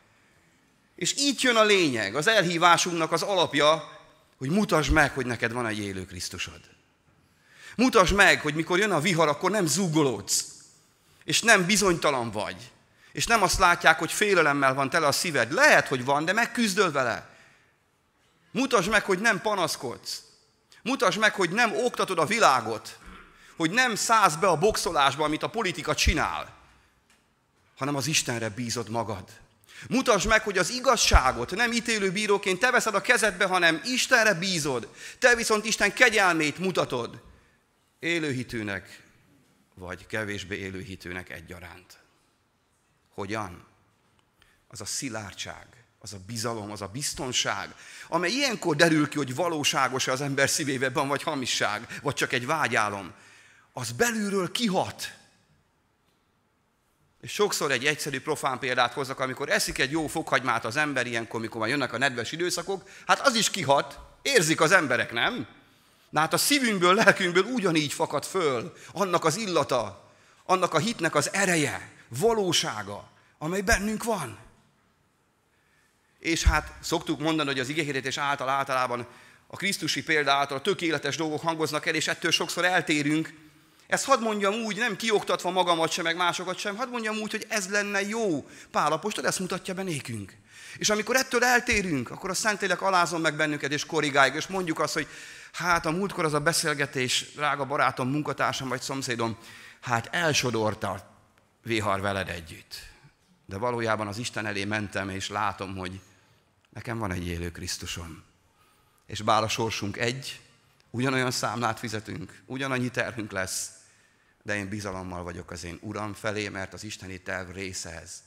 És 0.96 1.18
így 1.18 1.42
jön 1.42 1.56
a 1.56 1.64
lényeg, 1.64 2.16
az 2.16 2.28
elhívásunknak 2.28 3.12
az 3.12 3.22
alapja, 3.22 3.92
hogy 4.38 4.50
mutasd 4.50 4.92
meg, 4.92 5.14
hogy 5.14 5.26
neked 5.26 5.52
van 5.52 5.68
egy 5.68 5.80
élő 5.80 6.06
Krisztusod. 6.06 6.62
Mutasd 7.76 8.16
meg, 8.16 8.42
hogy 8.42 8.54
mikor 8.54 8.80
jön 8.80 8.92
a 8.92 9.00
vihar, 9.00 9.28
akkor 9.28 9.52
nem 9.52 9.66
zúgolódsz, 9.66 10.46
és 11.24 11.42
nem 11.42 11.66
bizonytalan 11.66 12.32
vagy, 12.32 12.72
és 13.12 13.26
nem 13.26 13.44
azt 13.44 13.60
látják, 13.60 14.00
hogy 14.00 14.12
félelemmel 14.12 14.74
van 14.74 14.90
tele 14.90 15.08
a 15.08 15.12
szíved. 15.12 15.52
Lehet, 15.52 15.88
hogy 15.88 16.06
van, 16.06 16.26
de 16.26 16.34
megküzdöl 16.34 16.92
vele. 16.92 17.30
Mutasd 18.52 18.90
meg, 18.90 19.04
hogy 19.04 19.20
nem 19.20 19.42
panaszkodsz. 19.42 20.22
Mutasd 20.82 21.20
meg, 21.20 21.34
hogy 21.34 21.50
nem 21.50 21.76
oktatod 21.76 22.20
a 22.20 22.26
világot, 22.26 22.98
hogy 23.56 23.72
nem 23.72 23.96
szállsz 23.96 24.36
be 24.36 24.48
a 24.48 24.58
boxolásba, 24.58 25.24
amit 25.24 25.44
a 25.44 25.50
politika 25.50 25.96
csinál, 25.96 26.54
hanem 27.78 27.96
az 27.96 28.08
Istenre 28.08 28.50
bízod 28.50 28.90
magad. 28.90 29.24
Mutasd 29.90 30.28
meg, 30.28 30.42
hogy 30.42 30.58
az 30.58 30.70
igazságot 30.70 31.52
nem 31.52 31.72
ítélő 31.72 32.12
bíróként 32.12 32.60
te 32.60 32.72
veszed 32.72 32.96
a 32.96 33.02
kezedbe, 33.02 33.46
hanem 33.46 33.82
Istenre 33.84 34.34
bízod. 34.34 34.90
Te 35.20 35.36
viszont 35.36 35.66
Isten 35.66 35.94
kegyelmét 35.94 36.58
mutatod. 36.58 37.22
Élőhitűnek, 38.00 39.02
vagy 39.76 40.08
kevésbé 40.08 40.58
élőhitűnek 40.58 41.30
egyaránt. 41.30 41.98
Hogyan? 43.14 43.66
Az 44.68 44.82
a 44.82 44.86
szilárdság, 44.86 45.68
az 46.00 46.14
a 46.14 46.20
bizalom, 46.28 46.72
az 46.72 46.82
a 46.82 46.88
biztonság, 46.88 47.76
amely 48.08 48.32
ilyenkor 48.32 48.76
derül 48.76 49.10
ki, 49.10 49.18
hogy 49.18 49.36
valóságos-e 49.36 50.12
az 50.12 50.22
ember 50.22 50.50
szívében, 50.50 51.08
vagy 51.08 51.24
hamisság, 51.24 52.00
vagy 52.02 52.14
csak 52.14 52.34
egy 52.34 52.46
vágyálom, 52.46 53.14
az 53.74 53.92
belülről 53.92 54.52
kihat. 54.52 55.14
És 57.24 57.32
sokszor 57.32 57.72
egy 57.72 57.86
egyszerű 57.86 58.22
profán 58.22 58.60
példát 58.60 58.94
hozzak, 58.94 59.20
amikor 59.20 59.50
eszik 59.50 59.78
egy 59.78 59.92
jó 59.92 60.08
fokhagymát 60.08 60.66
az 60.66 60.76
ember, 60.76 61.08
ilyenkor, 61.08 61.40
mikor 61.40 61.62
már 61.62 61.70
jönnek 61.70 61.94
a 61.94 61.98
nedves 61.98 62.32
időszakok, 62.32 62.90
hát 63.08 63.28
az 63.28 63.36
is 63.36 63.50
kihat, 63.50 64.00
érzik 64.22 64.62
az 64.62 64.72
emberek, 64.72 65.12
nem? 65.12 65.48
Na 66.10 66.20
hát 66.20 66.34
a 66.34 66.38
szívünkből, 66.38 66.94
lelkünkből 66.94 67.44
ugyanígy 67.44 67.94
fakad 67.94 68.26
föl 68.26 68.74
annak 68.92 69.26
az 69.26 69.36
illata, 69.36 70.12
annak 70.46 70.74
a 70.74 70.78
hitnek 70.78 71.16
az 71.16 71.34
ereje, 71.34 71.92
valósága, 72.08 73.10
amely 73.38 73.62
bennünk 73.62 74.04
van. 74.04 74.38
És 76.20 76.44
hát 76.44 76.74
szoktuk 76.82 77.20
mondani, 77.20 77.50
hogy 77.50 77.60
az 77.60 77.70
igéhirdetés 77.70 78.18
által 78.18 78.50
általában 78.50 79.08
a 79.48 79.56
Krisztusi 79.56 80.04
példa 80.04 80.32
által 80.32 80.58
a 80.58 80.62
tökéletes 80.62 81.16
dolgok 81.16 81.42
hangoznak 81.42 81.86
el, 81.86 81.96
és 81.96 82.08
ettől 82.08 82.32
sokszor 82.32 82.66
eltérünk. 82.66 83.34
Ezt 83.94 84.06
hadd 84.06 84.22
mondjam 84.22 84.54
úgy, 84.54 84.78
nem 84.78 84.96
kioktatva 84.96 85.52
magamat 85.52 85.92
sem, 85.92 86.04
meg 86.04 86.16
másokat 86.16 86.58
sem, 86.58 86.76
hadd 86.76 86.90
mondjam 86.90 87.16
úgy, 87.16 87.32
hogy 87.32 87.46
ez 87.50 87.70
lenne 87.70 88.02
jó. 88.02 88.48
Pálapostól 88.72 89.26
ezt 89.28 89.40
mutatja 89.40 89.74
be 89.74 89.84
nékünk. 89.84 90.38
És 90.78 90.90
amikor 90.90 91.16
ettől 91.16 91.44
eltérünk, 91.44 92.12
akkor 92.12 92.30
a 92.30 92.34
Szentlélek 92.34 92.82
alázom 92.82 93.22
meg 93.22 93.36
bennünket, 93.36 93.72
és 93.72 93.86
korrigáljuk, 93.86 94.36
és 94.36 94.48
mondjuk 94.48 94.80
azt, 94.80 94.94
hogy 94.94 95.08
hát 95.52 95.86
a 95.86 95.92
múltkor 95.92 96.26
az 96.26 96.34
a 96.34 96.40
beszélgetés, 96.40 97.26
drága 97.36 97.66
barátom, 97.66 98.10
munkatársam 98.10 98.70
vagy 98.70 98.82
szomszédom, 98.82 99.38
hát 99.82 100.08
elsodorta 100.12 101.18
vihar 101.64 102.02
veled 102.02 102.30
együtt. 102.30 102.76
De 103.46 103.58
valójában 103.58 104.08
az 104.08 104.18
Isten 104.18 104.46
elé 104.46 104.66
mentem, 104.66 105.10
és 105.10 105.30
látom, 105.30 105.76
hogy 105.76 106.00
Nekem 106.74 106.98
van 106.98 107.12
egy 107.12 107.28
élő 107.28 107.52
Krisztusom. 107.52 108.24
És 109.06 109.22
bár 109.22 109.44
a 109.44 109.48
sorsunk 109.48 109.98
egy, 109.98 110.42
ugyanolyan 110.90 111.32
számlát 111.32 111.80
fizetünk, 111.80 112.42
ugyanannyi 112.46 112.90
terhünk 112.90 113.32
lesz, 113.32 113.72
de 114.44 114.56
én 114.56 114.70
bizalommal 114.70 115.24
vagyok 115.24 115.52
az 115.52 115.64
én 115.64 115.78
Uram 115.82 116.14
felé, 116.14 116.50
mert 116.50 116.74
az 116.74 116.84
isteni 116.84 117.22
terv 117.22 117.50
része 117.50 118.02
ez. 118.02 118.24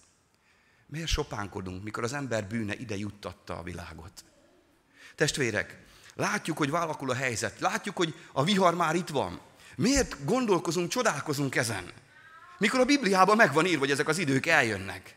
Miért 0.87 1.08
sopánkodunk, 1.08 1.82
mikor 1.82 2.04
az 2.04 2.12
ember 2.12 2.46
bűne 2.46 2.75
ide 2.75 2.96
juttatta 2.96 3.58
a 3.58 3.62
világot? 3.62 4.25
Testvérek, 5.14 5.78
látjuk, 6.14 6.56
hogy 6.56 6.70
válakul 6.70 7.11
a 7.11 7.14
helyzet, 7.14 7.61
látjuk, 7.61 7.96
hogy 7.96 8.14
a 8.32 8.44
vihar 8.44 8.75
már 8.75 8.94
itt 8.94 9.08
van. 9.08 9.40
Miért 9.76 10.25
gondolkozunk, 10.25 10.90
csodálkozunk 10.90 11.54
ezen? 11.54 11.92
Mikor 12.58 12.80
a 12.80 12.85
Bibliában 12.85 13.37
megvan 13.37 13.66
írva, 13.66 13.78
hogy 13.78 13.90
ezek 13.90 14.08
az 14.08 14.18
idők 14.18 14.46
eljönnek. 14.46 15.16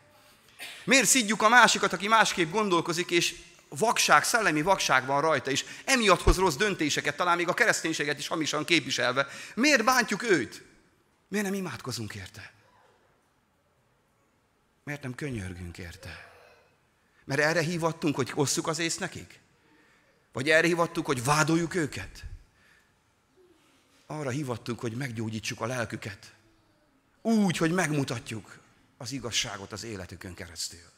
Miért 0.84 1.06
szidjuk 1.06 1.42
a 1.42 1.48
másikat, 1.48 1.92
aki 1.92 2.08
másképp 2.08 2.50
gondolkozik, 2.50 3.10
és 3.10 3.34
vakság, 3.68 4.24
szellemi 4.24 4.62
vakság 4.62 5.06
van 5.06 5.20
rajta, 5.20 5.50
és 5.50 5.64
emiatt 5.84 6.22
hoz 6.22 6.36
rossz 6.36 6.54
döntéseket, 6.56 7.16
talán 7.16 7.36
még 7.36 7.48
a 7.48 7.54
kereszténységet 7.54 8.18
is 8.18 8.28
hamisan 8.28 8.64
képviselve. 8.64 9.26
Miért 9.54 9.84
bántjuk 9.84 10.22
őt? 10.22 10.62
Miért 11.30 11.46
nem 11.46 11.54
imádkozunk 11.54 12.14
érte? 12.14 12.52
Miért 14.84 15.02
nem 15.02 15.14
könyörgünk 15.14 15.78
érte? 15.78 16.32
Mert 17.24 17.40
erre 17.40 17.60
hívattunk, 17.60 18.14
hogy 18.14 18.32
osszuk 18.34 18.66
az 18.66 18.78
ész 18.78 18.96
nekik? 18.96 19.40
Vagy 20.32 20.50
erre 20.50 20.66
hívattuk, 20.66 21.06
hogy 21.06 21.24
vádoljuk 21.24 21.74
őket? 21.74 22.24
Arra 24.06 24.30
hívattunk, 24.30 24.80
hogy 24.80 24.92
meggyógyítsuk 24.92 25.60
a 25.60 25.66
lelküket. 25.66 26.34
Úgy, 27.22 27.56
hogy 27.56 27.72
megmutatjuk, 27.72 28.58
az 28.96 29.12
igazságot 29.12 29.72
az 29.72 29.84
életükön 29.84 30.34
keresztül. 30.34 30.90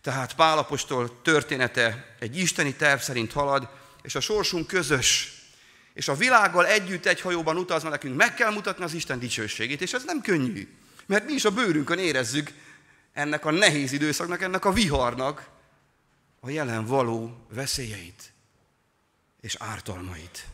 Tehát 0.00 0.34
Pálapostól 0.34 1.22
története 1.22 2.14
egy 2.18 2.36
isteni 2.36 2.74
terv 2.74 3.00
szerint 3.00 3.32
halad, 3.32 3.68
és 4.02 4.14
a 4.14 4.20
sorsunk 4.20 4.66
közös, 4.66 5.38
és 5.94 6.08
a 6.08 6.14
világgal 6.14 6.66
együtt 6.66 7.06
egy 7.06 7.20
hajóban 7.20 7.56
utazva 7.56 7.88
nekünk 7.88 8.16
meg 8.16 8.34
kell 8.34 8.52
mutatni 8.52 8.84
az 8.84 8.94
Isten 8.94 9.18
dicsőségét, 9.18 9.80
és 9.80 9.92
ez 9.92 10.04
nem 10.04 10.20
könnyű, 10.20 10.68
mert 11.06 11.24
mi 11.26 11.32
is 11.32 11.44
a 11.44 11.50
bőrünkön 11.50 11.98
érezzük 11.98 12.52
ennek 13.12 13.44
a 13.44 13.50
nehéz 13.50 13.92
időszaknak, 13.92 14.42
ennek 14.42 14.64
a 14.64 14.72
viharnak 14.72 15.48
a 16.40 16.50
jelen 16.50 16.86
való 16.86 17.46
veszélyeit 17.48 18.32
és 19.40 19.56
ártalmait. 19.58 20.46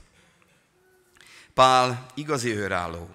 Pál 1.55 2.07
igazi 2.15 2.57
őrálló, 2.57 3.15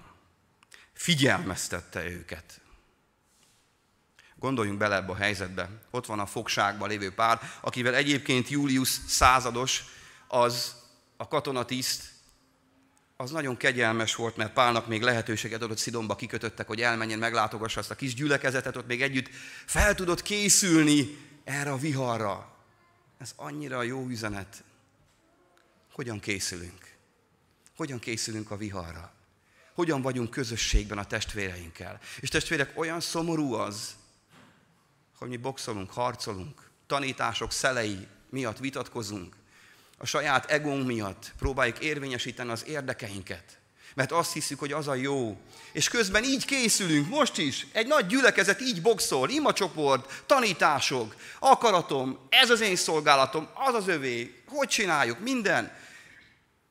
figyelmeztette 0.92 2.04
őket. 2.04 2.60
Gondoljunk 4.38 4.78
bele 4.78 4.96
ebbe 4.96 5.12
a 5.12 5.16
helyzetbe. 5.16 5.68
Ott 5.90 6.06
van 6.06 6.18
a 6.18 6.26
fogságban 6.26 6.88
lévő 6.88 7.14
pár, 7.14 7.40
akivel 7.60 7.94
egyébként 7.94 8.48
Julius 8.48 8.88
százados, 9.08 9.84
az 10.28 10.74
a 11.16 11.28
katonatiszt, 11.28 12.15
az 13.16 13.30
nagyon 13.30 13.56
kegyelmes 13.56 14.14
volt, 14.14 14.36
mert 14.36 14.52
Pálnak 14.52 14.86
még 14.86 15.02
lehetőséget 15.02 15.62
adott 15.62 15.78
Szidonba, 15.78 16.16
kikötöttek, 16.16 16.66
hogy 16.66 16.80
elmenjen, 16.80 17.18
meglátogassa 17.18 17.80
azt 17.80 17.90
a 17.90 17.94
kis 17.94 18.14
gyülekezetet, 18.14 18.76
ott 18.76 18.86
még 18.86 19.02
együtt 19.02 19.28
fel 19.64 19.94
tudott 19.94 20.22
készülni 20.22 21.18
erre 21.44 21.72
a 21.72 21.76
viharra. 21.76 22.56
Ez 23.18 23.32
annyira 23.36 23.82
jó 23.82 24.06
üzenet. 24.08 24.64
Hogyan 25.92 26.20
készülünk? 26.20 26.94
Hogyan 27.76 27.98
készülünk 27.98 28.50
a 28.50 28.56
viharra? 28.56 29.12
Hogyan 29.74 30.02
vagyunk 30.02 30.30
közösségben 30.30 30.98
a 30.98 31.06
testvéreinkkel? 31.06 32.00
És 32.20 32.28
testvérek, 32.28 32.78
olyan 32.78 33.00
szomorú 33.00 33.52
az, 33.52 33.94
hogy 35.18 35.28
mi 35.28 35.36
boxolunk, 35.36 35.90
harcolunk, 35.90 36.70
tanítások 36.86 37.52
szelei 37.52 38.06
miatt 38.30 38.58
vitatkozunk, 38.58 39.36
a 39.96 40.06
saját 40.06 40.50
egónk 40.50 40.86
miatt 40.86 41.32
próbáljuk 41.38 41.78
érvényesíteni 41.78 42.50
az 42.50 42.66
érdekeinket. 42.66 43.58
Mert 43.94 44.12
azt 44.12 44.32
hiszük, 44.32 44.58
hogy 44.58 44.72
az 44.72 44.88
a 44.88 44.94
jó. 44.94 45.36
És 45.72 45.88
közben 45.88 46.24
így 46.24 46.44
készülünk, 46.44 47.08
most 47.08 47.38
is, 47.38 47.66
egy 47.72 47.86
nagy 47.86 48.06
gyülekezet 48.06 48.60
így 48.60 48.82
boxol, 48.82 49.30
imacsoport, 49.30 50.22
tanítások, 50.26 51.16
akaratom, 51.38 52.18
ez 52.28 52.50
az 52.50 52.60
én 52.60 52.76
szolgálatom, 52.76 53.48
az 53.54 53.74
az 53.74 53.88
övé, 53.88 54.42
hogy 54.46 54.68
csináljuk, 54.68 55.20
minden. 55.20 55.72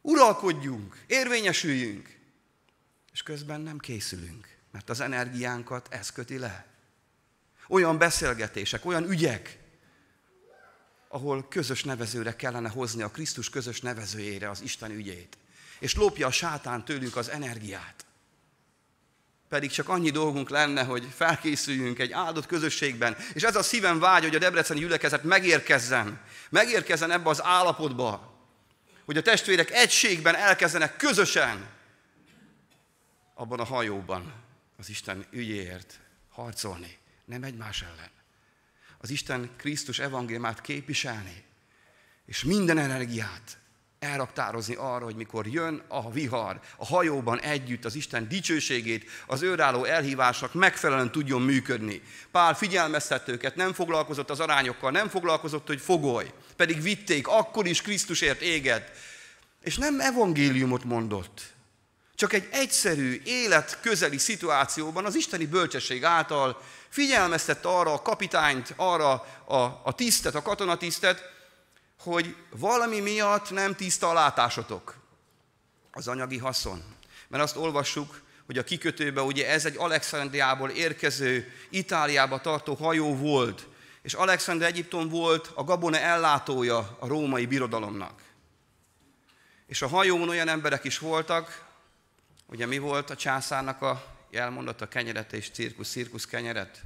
Uralkodjunk, 0.01 0.97
érvényesüljünk. 1.07 2.17
És 3.13 3.23
közben 3.23 3.61
nem 3.61 3.77
készülünk, 3.77 4.47
mert 4.71 4.89
az 4.89 4.99
energiánkat 4.99 5.87
ez 5.89 6.11
köti 6.11 6.37
le. 6.37 6.65
Olyan 7.67 7.97
beszélgetések, 7.97 8.85
olyan 8.85 9.09
ügyek, 9.09 9.57
ahol 11.15 11.47
közös 11.49 11.83
nevezőre 11.83 12.35
kellene 12.35 12.69
hozni 12.69 13.01
a 13.01 13.09
Krisztus 13.09 13.49
közös 13.49 13.81
nevezőjére 13.81 14.49
az 14.49 14.61
Isten 14.61 14.91
ügyét. 14.91 15.37
És 15.79 15.95
lopja 15.95 16.27
a 16.27 16.31
sátán 16.31 16.85
tőlünk 16.85 17.15
az 17.15 17.29
energiát. 17.29 18.05
pedig 19.49 19.71
csak 19.71 19.89
annyi 19.89 20.09
dolgunk 20.09 20.49
lenne, 20.49 20.83
hogy 20.83 21.07
felkészüljünk 21.15 21.99
egy 21.99 22.11
áldott 22.11 22.45
közösségben. 22.45 23.17
És 23.33 23.43
ez 23.43 23.55
a 23.55 23.63
szívem 23.63 23.99
vágy, 23.99 24.23
hogy 24.23 24.35
a 24.35 24.39
Debreceni 24.39 24.79
gyülekezet 24.79 25.23
megérkezzen. 25.23 26.21
Megérkezzen 26.49 27.11
ebbe 27.11 27.29
az 27.29 27.43
állapotba, 27.43 28.39
hogy 29.05 29.17
a 29.17 29.21
testvérek 29.21 29.71
egységben 29.71 30.35
elkezdenek 30.35 30.97
közösen 30.97 31.69
abban 33.33 33.59
a 33.59 33.63
hajóban 33.65 34.33
az 34.77 34.89
Isten 34.89 35.25
ügyéért 35.31 35.99
harcolni, 36.29 36.97
nem 37.25 37.43
egymás 37.43 37.81
ellen. 37.81 38.14
Az 39.05 39.11
Isten 39.11 39.49
Krisztus 39.57 39.99
evangéliumát 39.99 40.61
képviselni, 40.61 41.43
és 42.25 42.43
minden 42.43 42.77
energiát 42.77 43.57
elraktározni 43.99 44.75
arra, 44.75 45.05
hogy 45.05 45.15
mikor 45.15 45.47
jön 45.47 45.83
a 45.87 46.11
vihar, 46.11 46.59
a 46.77 46.85
hajóban 46.85 47.39
együtt 47.39 47.85
az 47.85 47.95
Isten 47.95 48.27
dicsőségét, 48.27 49.09
az 49.27 49.41
őrálló 49.41 49.83
elhívásnak 49.83 50.53
megfelelően 50.53 51.11
tudjon 51.11 51.41
működni. 51.41 52.01
Pál 52.31 52.53
figyelmeztett 52.53 53.27
őket, 53.27 53.55
nem 53.55 53.73
foglalkozott 53.73 54.29
az 54.29 54.39
arányokkal, 54.39 54.91
nem 54.91 55.09
foglalkozott, 55.09 55.67
hogy 55.67 55.81
fogoly, 55.81 56.33
pedig 56.55 56.81
vitték, 56.81 57.27
akkor 57.27 57.67
is 57.67 57.81
Krisztusért 57.81 58.41
éget. 58.41 58.91
És 59.61 59.77
nem 59.77 59.99
evangéliumot 59.99 60.83
mondott, 60.83 61.54
csak 62.15 62.33
egy 62.33 62.47
egyszerű, 62.51 63.21
élet 63.25 63.79
közeli 63.81 64.17
szituációban 64.17 65.05
az 65.05 65.15
isteni 65.15 65.45
bölcsesség 65.45 66.03
által 66.03 66.61
figyelmeztette 66.89 67.69
arra 67.69 67.93
a 67.93 68.01
kapitányt, 68.01 68.73
arra 68.75 69.11
a, 69.45 69.81
a 69.83 69.93
tisztet, 69.95 70.35
a 70.35 70.41
katonatisztet, 70.41 71.21
hogy 71.99 72.35
valami 72.49 72.99
miatt 72.99 73.51
nem 73.51 73.75
tiszta 73.75 74.09
a 74.09 74.13
látásotok. 74.13 74.95
Az 75.91 76.07
anyagi 76.07 76.37
haszon. 76.37 76.83
Mert 77.27 77.43
azt 77.43 77.55
olvassuk, 77.55 78.21
hogy 78.45 78.57
a 78.57 78.63
kikötőbe 78.63 79.21
ugye 79.21 79.49
ez 79.49 79.65
egy 79.65 79.75
Alexandriából 79.77 80.69
érkező, 80.69 81.53
Itáliába 81.69 82.41
tartó 82.41 82.73
hajó 82.73 83.15
volt, 83.15 83.67
és 84.01 84.13
Alexander 84.13 84.67
Egyiptom 84.67 85.09
volt 85.09 85.51
a 85.55 85.63
gabona 85.63 85.97
ellátója 85.97 86.97
a 86.99 87.07
római 87.07 87.45
birodalomnak. 87.45 88.21
És 89.67 89.81
a 89.81 89.87
hajón 89.87 90.29
olyan 90.29 90.47
emberek 90.47 90.83
is 90.83 90.99
voltak, 90.99 91.64
ugye 92.47 92.65
mi 92.65 92.77
volt 92.77 93.09
a 93.09 93.15
császárnak 93.15 93.81
a 93.81 94.15
jelmondat, 94.29 94.81
a 94.81 94.87
kenyeret 94.87 95.33
és 95.33 95.49
cirkusz, 95.49 95.91
cirkusz 95.91 96.25
kenyeret? 96.25 96.81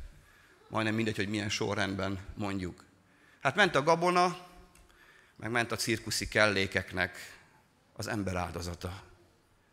Majdnem 0.68 0.96
mindegy, 0.96 1.16
hogy 1.16 1.30
milyen 1.30 1.50
sorrendben 1.50 2.20
mondjuk. 2.36 2.84
Hát 3.42 3.56
ment 3.56 3.76
a 3.76 3.84
gabona, 3.84 4.48
meg 5.36 5.52
ment 5.52 5.72
a 5.72 5.76
cirkuszi 5.76 6.28
kellékeknek 6.28 7.40
az 7.94 8.08
ember 8.08 8.36
áldozata. 8.36 9.04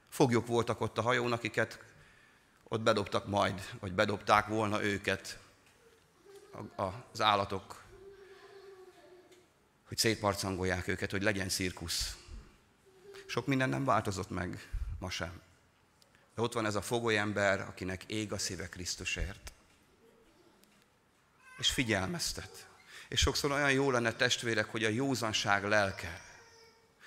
Foglyok 0.09 0.47
voltak 0.47 0.81
ott 0.81 0.99
a 0.99 1.03
hajón, 1.03 1.33
akiket 1.33 1.79
ott 2.69 2.81
bedobtak 2.81 3.27
majd, 3.27 3.69
vagy 3.81 3.93
bedobták 3.93 4.47
volna 4.47 4.83
őket 4.83 5.39
az 7.13 7.21
állatok, 7.21 7.85
hogy 9.87 9.97
szétmarcangolják 9.97 10.89
őket, 10.89 11.11
hogy 11.11 11.23
legyen 11.23 11.49
cirkusz. 11.49 12.17
Sok 13.27 13.47
minden 13.47 13.69
nem 13.69 13.85
változott 13.85 14.31
meg, 14.31 14.71
ma 14.99 15.11
sem. 15.11 15.41
De 16.37 16.43
ott 16.43 16.53
van 16.53 16.67
ez 16.67 16.75
a 16.75 16.83
fogolyember, 16.83 17.61
akinek 17.61 18.05
ég 18.07 18.33
a 18.33 18.39
szíve 18.39 18.69
Krisztusért. 18.69 19.53
És 21.59 21.71
figyelmeztet. 21.71 22.67
És 23.09 23.21
sokszor 23.21 23.51
olyan 23.51 23.73
jó 23.73 23.91
lenne 23.91 24.13
testvérek, 24.13 24.67
hogy 24.71 24.85
a 24.85 24.89
józanság 24.89 25.65
lelke, 25.65 26.21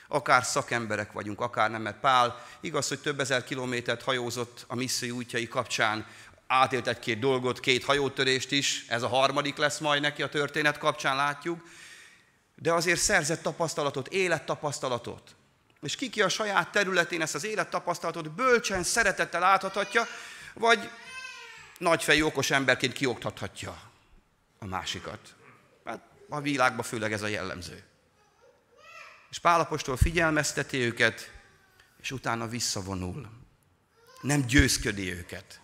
akár 0.07 0.43
szakemberek 0.43 1.11
vagyunk, 1.11 1.41
akár 1.41 1.71
nem, 1.71 1.81
mert 1.81 1.99
Pál 1.99 2.45
igaz, 2.59 2.87
hogy 2.87 2.99
több 2.99 3.19
ezer 3.19 3.43
kilométert 3.43 4.03
hajózott 4.03 4.65
a 4.67 4.75
misszió 4.75 5.15
útjai 5.15 5.47
kapcsán, 5.47 6.07
átélt 6.47 6.87
egy-két 6.87 7.19
dolgot, 7.19 7.59
két 7.59 7.83
hajótörést 7.83 8.51
is, 8.51 8.85
ez 8.87 9.03
a 9.03 9.07
harmadik 9.07 9.57
lesz 9.57 9.79
majd 9.79 10.01
neki 10.01 10.21
a 10.21 10.29
történet 10.29 10.77
kapcsán, 10.77 11.15
látjuk, 11.15 11.63
de 12.55 12.73
azért 12.73 12.99
szerzett 12.99 13.41
tapasztalatot, 13.41 14.07
élettapasztalatot. 14.07 15.35
És 15.81 15.95
kiki 15.95 16.21
a 16.21 16.29
saját 16.29 16.71
területén 16.71 17.21
ezt 17.21 17.35
az 17.35 17.43
élettapasztalatot 17.43 18.31
bölcsen, 18.31 18.83
szeretettel 18.83 19.43
átadhatja, 19.43 20.07
vagy 20.53 20.89
nagyfejű 21.77 22.21
okos 22.21 22.51
emberként 22.51 22.93
kioktathatja 22.93 23.81
a 24.59 24.65
másikat. 24.65 25.35
Hát 25.85 26.01
a 26.29 26.41
világban 26.41 26.85
főleg 26.85 27.13
ez 27.13 27.21
a 27.21 27.27
jellemző. 27.27 27.83
És 29.29 29.39
Pálapostól 29.39 29.97
figyelmezteti 29.97 30.77
őket, 30.77 31.31
és 32.01 32.11
utána 32.11 32.47
visszavonul. 32.47 33.29
Nem 34.21 34.41
győzködi 34.41 35.13
őket. 35.13 35.61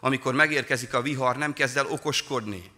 Amikor 0.00 0.34
megérkezik 0.34 0.94
a 0.94 1.02
vihar, 1.02 1.36
nem 1.36 1.52
kezd 1.52 1.76
el 1.76 1.86
okoskodni, 1.86 2.70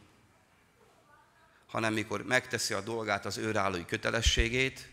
hanem 1.67 1.93
mikor 1.93 2.23
megteszi 2.23 2.75
a 2.75 2.81
dolgát, 2.81 3.27
az 3.27 3.37
őrállói 3.37 3.85
kötelességét, 3.85 4.89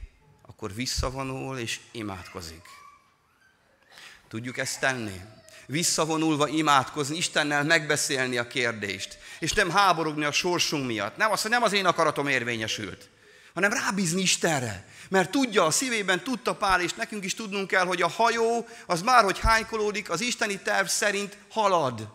akkor 0.47 0.73
visszavonul 0.73 1.57
és 1.57 1.79
imádkozik. 1.91 2.65
Tudjuk 4.27 4.57
ezt 4.57 4.79
tenni? 4.79 5.21
Visszavonulva 5.65 6.47
imádkozni, 6.47 7.17
Istennel 7.17 7.63
megbeszélni 7.63 8.37
a 8.37 8.47
kérdést, 8.47 9.17
és 9.39 9.53
nem 9.53 9.69
háborogni 9.69 10.25
a 10.25 10.31
sorsunk 10.31 10.85
miatt. 10.85 11.17
Nem 11.17 11.31
az, 11.31 11.41
hogy 11.41 11.51
nem 11.51 11.63
az 11.63 11.73
én 11.73 11.85
akaratom 11.85 12.27
érvényesült, 12.27 13.09
hanem 13.53 13.71
rábízni 13.71 14.21
Istenre. 14.21 14.87
Mert 15.09 15.31
tudja, 15.31 15.65
a 15.65 15.71
szívében 15.71 16.23
tudta 16.23 16.55
Pál, 16.55 16.81
és 16.81 16.93
nekünk 16.93 17.23
is 17.23 17.33
tudnunk 17.33 17.67
kell, 17.67 17.85
hogy 17.85 18.01
a 18.01 18.07
hajó 18.07 18.67
az 18.85 19.01
már, 19.01 19.23
hogy 19.23 19.39
hánykolódik, 19.39 20.09
az 20.09 20.21
isteni 20.21 20.59
terv 20.59 20.87
szerint 20.87 21.37
halad. 21.49 22.07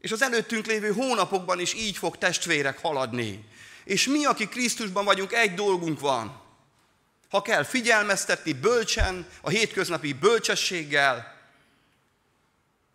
És 0.00 0.12
az 0.12 0.22
előttünk 0.22 0.66
lévő 0.66 0.92
hónapokban 0.92 1.60
is 1.60 1.74
így 1.74 1.96
fog 1.96 2.18
testvérek 2.18 2.78
haladni. 2.78 3.44
És 3.84 4.06
mi, 4.06 4.24
akik 4.24 4.48
Krisztusban 4.48 5.04
vagyunk, 5.04 5.32
egy 5.32 5.54
dolgunk 5.54 6.00
van. 6.00 6.40
Ha 7.30 7.42
kell 7.42 7.62
figyelmeztetni 7.62 8.52
bölcsen, 8.52 9.26
a 9.40 9.48
hétköznapi 9.48 10.12
bölcsességgel, 10.12 11.38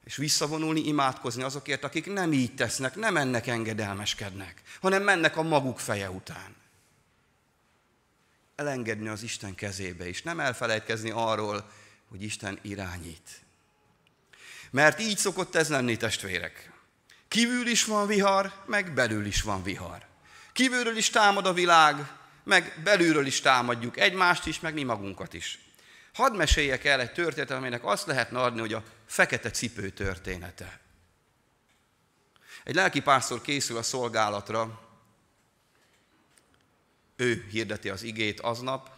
és 0.03 0.15
visszavonulni, 0.15 0.87
imádkozni 0.87 1.43
azokért, 1.43 1.83
akik 1.83 2.13
nem 2.13 2.33
így 2.33 2.55
tesznek, 2.55 2.95
nem 2.95 3.17
ennek 3.17 3.47
engedelmeskednek, 3.47 4.61
hanem 4.81 5.03
mennek 5.03 5.37
a 5.37 5.41
maguk 5.41 5.79
feje 5.79 6.09
után. 6.09 6.55
Elengedni 8.55 9.07
az 9.07 9.23
Isten 9.23 9.55
kezébe 9.55 10.07
is, 10.07 10.21
nem 10.21 10.39
elfelejtkezni 10.39 11.09
arról, 11.09 11.71
hogy 12.09 12.23
Isten 12.23 12.59
irányít. 12.61 13.41
Mert 14.71 14.99
így 14.99 15.17
szokott 15.17 15.55
ez 15.55 15.69
lenni, 15.69 15.97
testvérek. 15.97 16.71
Kívül 17.27 17.67
is 17.67 17.85
van 17.85 18.07
vihar, 18.07 18.53
meg 18.65 18.93
belül 18.93 19.25
is 19.25 19.41
van 19.41 19.63
vihar. 19.63 20.05
Kívülről 20.53 20.97
is 20.97 21.09
támad 21.09 21.45
a 21.45 21.53
világ, 21.53 22.11
meg 22.45 22.81
belülről 22.83 23.25
is 23.25 23.41
támadjuk 23.41 23.97
egymást 23.97 24.45
is, 24.45 24.59
meg 24.59 24.73
mi 24.73 24.83
magunkat 24.83 25.33
is. 25.33 25.59
Hadd 26.13 26.35
meséljek 26.35 26.83
el 26.83 26.99
egy 26.99 27.11
történetet, 27.11 27.57
aminek 27.57 27.85
azt 27.85 28.05
lehetne 28.05 28.41
adni, 28.41 28.59
hogy 28.59 28.73
a 28.73 28.83
fekete 29.05 29.51
cipő 29.51 29.89
története. 29.89 30.79
Egy 32.63 32.75
lelki 32.75 33.01
pásztor 33.01 33.41
készül 33.41 33.77
a 33.77 33.83
szolgálatra, 33.83 34.83
ő 37.15 37.47
hirdeti 37.49 37.89
az 37.89 38.03
igét 38.03 38.39
aznap, 38.39 38.89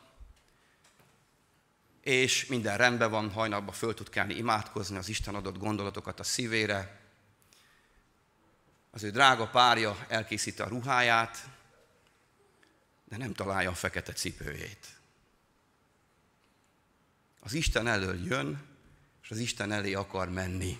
és 2.01 2.45
minden 2.45 2.77
rendben 2.77 3.11
van, 3.11 3.31
hajnalban 3.31 3.73
föl 3.73 3.93
tud 3.93 4.09
kelni, 4.09 4.33
imádkozni 4.33 4.97
az 4.97 5.09
Isten 5.09 5.35
adott 5.35 5.57
gondolatokat 5.57 6.19
a 6.19 6.23
szívére. 6.23 6.99
Az 8.91 9.03
ő 9.03 9.09
drága 9.09 9.47
párja 9.47 10.05
elkészíti 10.07 10.61
a 10.61 10.67
ruháját, 10.67 11.37
de 13.09 13.17
nem 13.17 13.33
találja 13.33 13.69
a 13.69 13.75
fekete 13.75 14.13
cipőjét. 14.13 14.87
Az 17.39 17.53
Isten 17.53 17.87
elől 17.87 18.25
jön, 18.25 18.63
és 19.23 19.29
az 19.29 19.37
Isten 19.37 19.71
elé 19.71 19.93
akar 19.93 20.29
menni. 20.29 20.79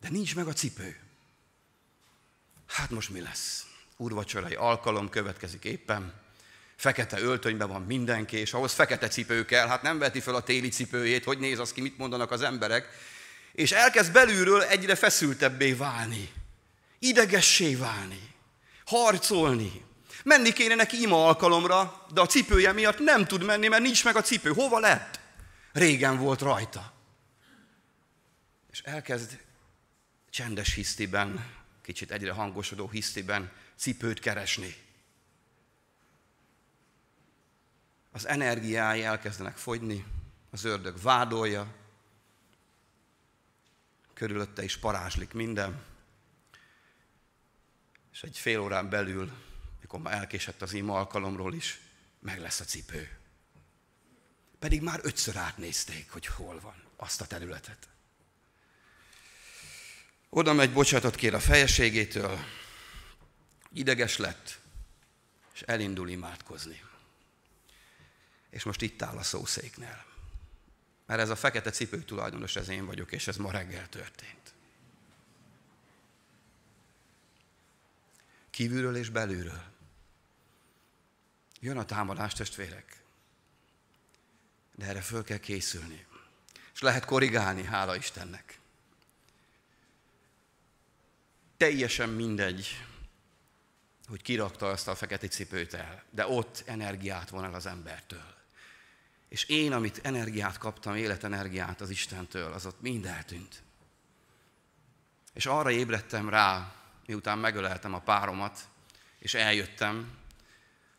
De 0.00 0.08
nincs 0.08 0.34
meg 0.34 0.46
a 0.46 0.52
cipő. 0.52 0.96
Hát 2.66 2.90
most 2.90 3.10
mi 3.10 3.20
lesz? 3.20 3.66
Úrvacsorai 3.96 4.54
alkalom 4.54 5.08
következik 5.08 5.64
éppen. 5.64 6.12
Fekete 6.76 7.20
öltönyben 7.20 7.68
van 7.68 7.82
mindenki, 7.82 8.36
és 8.36 8.52
ahhoz 8.52 8.72
fekete 8.72 9.08
cipő 9.08 9.44
kell. 9.44 9.66
Hát 9.66 9.82
nem 9.82 9.98
veti 9.98 10.20
fel 10.20 10.34
a 10.34 10.42
téli 10.42 10.68
cipőjét, 10.68 11.24
hogy 11.24 11.38
néz 11.38 11.58
az 11.58 11.72
ki, 11.72 11.80
mit 11.80 11.98
mondanak 11.98 12.30
az 12.30 12.42
emberek. 12.42 12.88
És 13.52 13.72
elkezd 13.72 14.12
belülről 14.12 14.62
egyre 14.62 14.94
feszültebbé 14.94 15.72
válni. 15.72 16.32
Idegessé 16.98 17.74
válni. 17.74 18.34
Harcolni. 18.84 19.86
Menni 20.28 20.52
kéne 20.52 20.74
neki 20.74 21.00
ima 21.00 21.26
alkalomra, 21.26 22.06
de 22.12 22.20
a 22.20 22.26
cipője 22.26 22.72
miatt 22.72 22.98
nem 22.98 23.26
tud 23.26 23.44
menni, 23.44 23.68
mert 23.68 23.82
nincs 23.82 24.04
meg 24.04 24.16
a 24.16 24.22
cipő. 24.22 24.52
Hova 24.52 24.78
lett? 24.78 25.20
Régen 25.72 26.18
volt 26.18 26.40
rajta. 26.40 26.92
És 28.70 28.80
elkezd 28.80 29.40
csendes 30.30 30.74
hisztiben, 30.74 31.54
kicsit 31.82 32.10
egyre 32.10 32.32
hangosodó 32.32 32.88
hisztiben 32.88 33.52
cipőt 33.76 34.20
keresni. 34.20 34.74
Az 38.12 38.26
energiái 38.26 39.02
elkezdenek 39.02 39.56
fogyni, 39.56 40.04
az 40.50 40.64
ördög 40.64 41.02
vádolja, 41.02 41.74
körülötte 44.14 44.62
is 44.62 44.76
parázslik 44.76 45.32
minden, 45.32 45.82
és 48.12 48.22
egy 48.22 48.38
fél 48.38 48.60
órán 48.60 48.88
belül, 48.88 49.32
mikor 49.88 50.00
már 50.00 50.18
elkésett 50.18 50.62
az 50.62 50.72
ima 50.72 50.98
alkalomról 50.98 51.54
is, 51.54 51.80
meg 52.18 52.40
lesz 52.40 52.60
a 52.60 52.64
cipő. 52.64 53.16
Pedig 54.58 54.82
már 54.82 55.00
ötször 55.02 55.36
átnézték, 55.36 56.10
hogy 56.10 56.26
hol 56.26 56.60
van 56.60 56.82
azt 56.96 57.20
a 57.20 57.26
területet. 57.26 57.88
Oda 60.28 60.52
megy, 60.52 60.72
bocsátot 60.72 61.14
kér 61.14 61.34
a 61.34 61.40
fejeségétől, 61.40 62.38
ideges 63.72 64.16
lett, 64.16 64.58
és 65.54 65.62
elindul 65.62 66.08
imádkozni. 66.08 66.82
És 68.50 68.62
most 68.62 68.82
itt 68.82 69.02
áll 69.02 69.16
a 69.16 69.22
szószéknél. 69.22 70.04
Mert 71.06 71.20
ez 71.20 71.30
a 71.30 71.36
fekete 71.36 71.70
cipő 71.70 72.02
tulajdonos, 72.02 72.56
ez 72.56 72.68
én 72.68 72.86
vagyok, 72.86 73.12
és 73.12 73.28
ez 73.28 73.36
ma 73.36 73.50
reggel 73.50 73.88
történt. 73.88 74.54
Kívülről 78.50 78.96
és 78.96 79.08
belülről. 79.08 79.76
Jön 81.60 81.76
a 81.78 81.84
támadás, 81.84 82.32
testvérek. 82.32 83.02
De 84.74 84.86
erre 84.86 85.00
föl 85.00 85.24
kell 85.24 85.38
készülni. 85.38 86.06
És 86.74 86.80
lehet 86.80 87.04
korrigálni, 87.04 87.64
hála 87.64 87.96
Istennek. 87.96 88.58
Teljesen 91.56 92.08
mindegy, 92.08 92.84
hogy 94.08 94.22
kirakta 94.22 94.68
azt 94.68 94.88
a 94.88 94.94
fekete 94.94 95.28
cipőt 95.28 95.74
el, 95.74 96.02
de 96.10 96.26
ott 96.26 96.62
energiát 96.66 97.30
von 97.30 97.44
el 97.44 97.54
az 97.54 97.66
embertől. 97.66 98.34
És 99.28 99.44
én, 99.44 99.72
amit 99.72 100.00
energiát 100.02 100.58
kaptam, 100.58 100.96
életenergiát 100.96 101.80
az 101.80 101.90
Istentől, 101.90 102.52
az 102.52 102.66
ott 102.66 102.80
mind 102.80 103.06
eltűnt. 103.06 103.62
És 105.32 105.46
arra 105.46 105.70
ébredtem 105.70 106.28
rá, 106.28 106.74
miután 107.06 107.38
megöleltem 107.38 107.94
a 107.94 108.00
páromat, 108.00 108.68
és 109.18 109.34
eljöttem 109.34 110.17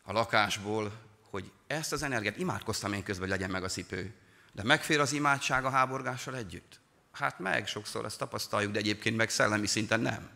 a 0.02 0.12
lakásból, 0.12 0.92
hogy 1.30 1.50
ezt 1.66 1.92
az 1.92 2.02
energiát, 2.02 2.36
imádkoztam 2.36 2.92
én 2.92 3.02
közben, 3.02 3.28
hogy 3.28 3.38
legyen 3.38 3.50
meg 3.50 3.64
a 3.64 3.68
cipő, 3.68 4.14
de 4.52 4.62
megfér 4.62 5.00
az 5.00 5.12
imádság 5.12 5.64
a 5.64 5.70
háborgással 5.70 6.36
együtt? 6.36 6.80
Hát 7.12 7.38
meg, 7.38 7.66
sokszor 7.66 8.04
ezt 8.04 8.18
tapasztaljuk, 8.18 8.72
de 8.72 8.78
egyébként 8.78 9.16
meg 9.16 9.30
szellemi 9.30 9.66
szinten 9.66 10.00
nem. 10.00 10.30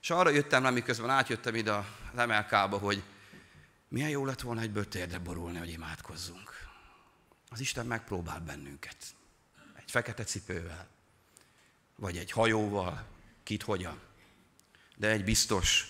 És 0.00 0.10
arra 0.10 0.30
jöttem 0.30 0.62
rá, 0.62 0.70
miközben 0.70 1.10
átjöttem 1.10 1.54
ide 1.54 1.72
az 1.72 1.84
emelkába, 2.16 2.78
hogy 2.78 3.02
milyen 3.88 4.08
jó 4.08 4.24
lett 4.24 4.40
volna 4.40 4.60
egyből 4.60 4.88
térdre 4.88 5.18
borulni, 5.18 5.58
hogy 5.58 5.70
imádkozzunk. 5.70 6.68
Az 7.48 7.60
Isten 7.60 7.86
megpróbál 7.86 8.40
bennünket. 8.40 8.96
Egy 9.76 9.90
fekete 9.90 10.24
cipővel, 10.24 10.88
vagy 11.96 12.16
egy 12.16 12.30
hajóval, 12.30 13.06
kit 13.42 13.62
hogyan. 13.62 14.00
De 14.96 15.08
egy 15.08 15.24
biztos, 15.24 15.86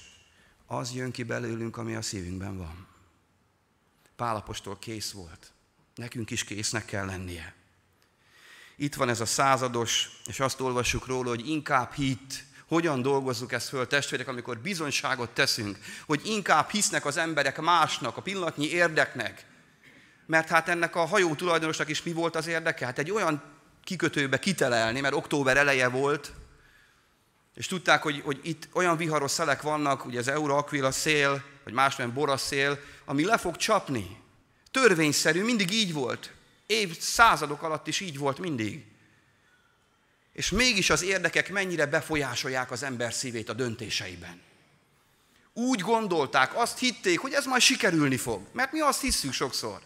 az 0.67 0.93
jön 0.93 1.11
ki 1.11 1.23
belőlünk, 1.23 1.77
ami 1.77 1.95
a 1.95 2.03
szívünkben 2.03 2.59
van. 2.59 2.90
Pálapostól 4.21 4.79
kész 4.79 5.11
volt. 5.11 5.53
Nekünk 5.95 6.31
is 6.31 6.45
késznek 6.45 6.85
kell 6.85 7.07
lennie. 7.07 7.55
Itt 8.77 8.95
van 8.95 9.09
ez 9.09 9.21
a 9.21 9.27
százados, 9.27 10.09
és 10.27 10.41
azt 10.41 10.61
olvassuk 10.61 11.07
róla, 11.07 11.29
hogy 11.29 11.49
inkább 11.49 11.93
hit, 11.93 12.45
hogyan 12.67 13.03
dolgozzuk 13.03 13.53
ezt 13.53 13.69
föl, 13.69 13.87
testvérek, 13.87 14.29
amikor 14.29 14.59
bizonyságot 14.59 15.31
teszünk, 15.31 15.79
hogy 16.07 16.21
inkább 16.25 16.71
hisznek 16.71 17.05
az 17.05 17.17
emberek 17.17 17.61
másnak, 17.61 18.17
a 18.17 18.23
pillanatnyi 18.23 18.67
érdeknek, 18.67 19.47
mert 20.27 20.49
hát 20.49 20.69
ennek 20.69 20.97
a 20.97 21.05
hajó 21.05 21.35
tulajdonosnak 21.35 21.89
is 21.89 22.03
mi 22.03 22.13
volt 22.13 22.37
az 22.37 22.47
érdeke? 22.47 22.85
Hát 22.85 22.99
egy 22.99 23.11
olyan 23.11 23.43
kikötőbe 23.85 24.39
kitelelni, 24.39 25.01
mert 25.01 25.15
október 25.15 25.57
eleje 25.57 25.89
volt, 25.89 26.33
és 27.55 27.67
tudták, 27.67 28.03
hogy, 28.03 28.21
hogy 28.25 28.41
itt 28.43 28.69
olyan 28.73 28.97
viharos 28.97 29.31
szelek 29.31 29.63
vannak, 29.63 30.05
ugye 30.05 30.19
az 30.19 30.29
Euroaquila 30.29 30.91
szél, 30.91 31.45
vagy 31.65 31.73
másmilyen 31.73 32.15
borasz 32.15 32.47
szél, 32.47 32.79
ami 33.05 33.25
le 33.25 33.39
fog 33.39 33.57
csapni. 33.57 34.19
Törvényszerű, 34.71 35.45
mindig 35.45 35.71
így 35.73 35.93
volt. 35.93 36.33
Év 36.67 36.99
századok 36.99 37.63
alatt 37.63 37.87
is 37.87 38.01
így 38.01 38.19
volt 38.19 38.39
mindig. 38.39 38.85
És 40.33 40.51
mégis 40.51 40.91
az 40.91 41.03
érdekek 41.03 41.51
mennyire 41.51 41.87
befolyásolják 41.87 42.71
az 42.71 42.83
ember 42.83 43.13
szívét 43.13 43.49
a 43.49 43.53
döntéseiben. 43.53 44.41
Úgy 45.53 45.81
gondolták, 45.81 46.57
azt 46.57 46.79
hitték, 46.79 47.19
hogy 47.19 47.33
ez 47.33 47.45
majd 47.45 47.63
sikerülni 47.63 48.17
fog. 48.17 48.47
Mert 48.53 48.73
mi 48.73 48.81
azt 48.81 49.01
hiszünk 49.01 49.33
sokszor. 49.33 49.81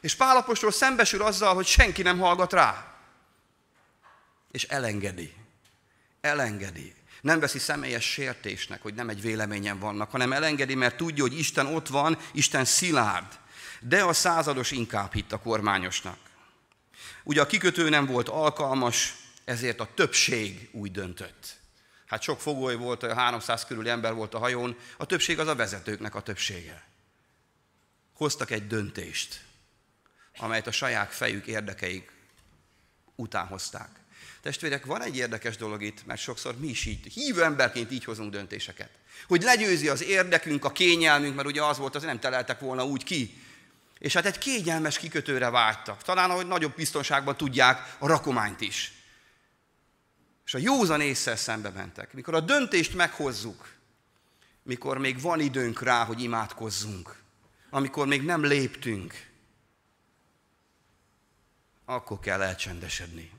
És 0.00 0.14
Pálapostól 0.14 0.72
szembesül 0.72 1.22
azzal, 1.22 1.54
hogy 1.54 1.66
senki 1.66 2.02
nem 2.02 2.18
hallgat 2.18 2.52
rá. 2.52 2.96
És 4.50 4.64
elengedi. 4.64 5.34
Elengedi. 6.22 6.94
Nem 7.20 7.40
veszi 7.40 7.58
személyes 7.58 8.04
sértésnek, 8.04 8.82
hogy 8.82 8.94
nem 8.94 9.08
egy 9.08 9.20
véleményen 9.20 9.78
vannak, 9.78 10.10
hanem 10.10 10.32
elengedi, 10.32 10.74
mert 10.74 10.96
tudja, 10.96 11.22
hogy 11.22 11.38
Isten 11.38 11.66
ott 11.66 11.88
van, 11.88 12.18
Isten 12.32 12.64
szilárd. 12.64 13.38
De 13.80 14.02
a 14.04 14.12
százados 14.12 14.70
inkább 14.70 15.12
hitt 15.12 15.32
a 15.32 15.38
kormányosnak. 15.38 16.18
Ugye 17.22 17.40
a 17.40 17.46
kikötő 17.46 17.88
nem 17.88 18.06
volt 18.06 18.28
alkalmas, 18.28 19.14
ezért 19.44 19.80
a 19.80 19.88
többség 19.94 20.68
úgy 20.72 20.90
döntött. 20.90 21.60
Hát 22.06 22.22
sok 22.22 22.40
fogoly 22.40 22.76
volt, 22.76 23.12
300 23.12 23.64
körüli 23.64 23.88
ember 23.88 24.14
volt 24.14 24.34
a 24.34 24.38
hajón, 24.38 24.76
a 24.96 25.06
többség 25.06 25.38
az 25.38 25.48
a 25.48 25.54
vezetőknek 25.54 26.14
a 26.14 26.22
többsége. 26.22 26.82
Hoztak 28.14 28.50
egy 28.50 28.66
döntést 28.66 29.40
amelyet 30.36 30.66
a 30.66 30.70
saját 30.70 31.12
fejük 31.14 31.46
érdekeik 31.46 32.12
után 33.14 33.46
hozták. 33.46 33.90
Testvérek, 34.40 34.86
van 34.86 35.02
egy 35.02 35.16
érdekes 35.16 35.56
dolog 35.56 35.82
itt, 35.82 36.06
mert 36.06 36.20
sokszor 36.20 36.58
mi 36.58 36.68
is 36.68 36.84
így, 36.84 37.12
hívő 37.12 37.42
emberként 37.42 37.92
így 37.92 38.04
hozunk 38.04 38.32
döntéseket. 38.32 38.90
Hogy 39.26 39.42
legyőzi 39.42 39.88
az 39.88 40.02
érdekünk, 40.02 40.64
a 40.64 40.72
kényelmünk, 40.72 41.34
mert 41.34 41.48
ugye 41.48 41.62
az 41.62 41.78
volt, 41.78 41.94
az 41.94 42.02
nem 42.02 42.20
teleltek 42.20 42.60
volna 42.60 42.84
úgy 42.84 43.04
ki. 43.04 43.42
És 43.98 44.12
hát 44.12 44.26
egy 44.26 44.38
kényelmes 44.38 44.98
kikötőre 44.98 45.50
vágytak. 45.50 46.02
Talán, 46.02 46.30
ahogy 46.30 46.46
nagyobb 46.46 46.74
biztonságban 46.74 47.36
tudják, 47.36 47.96
a 47.98 48.06
rakományt 48.06 48.60
is. 48.60 48.92
És 50.44 50.54
a 50.54 50.58
józan 50.58 51.00
észre 51.00 51.36
szembe 51.36 51.70
mentek. 51.70 52.12
Mikor 52.12 52.34
a 52.34 52.40
döntést 52.40 52.94
meghozzuk, 52.94 53.72
mikor 54.62 54.98
még 54.98 55.20
van 55.20 55.40
időnk 55.40 55.82
rá, 55.82 56.04
hogy 56.04 56.22
imádkozzunk, 56.22 57.16
amikor 57.70 58.06
még 58.06 58.22
nem 58.22 58.44
léptünk, 58.44 59.30
akkor 61.84 62.20
kell 62.20 62.42
elcsendesedni. 62.42 63.30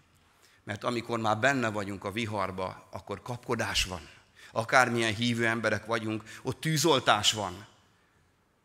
Mert 0.63 0.84
amikor 0.84 1.19
már 1.19 1.38
benne 1.38 1.69
vagyunk 1.69 2.04
a 2.04 2.12
viharba, 2.12 2.88
akkor 2.91 3.21
kapkodás 3.21 3.84
van. 3.84 4.10
Akármilyen 4.52 5.15
hívő 5.15 5.45
emberek 5.45 5.86
vagyunk, 5.86 6.23
ott 6.41 6.60
tűzoltás 6.60 7.32
van. 7.32 7.65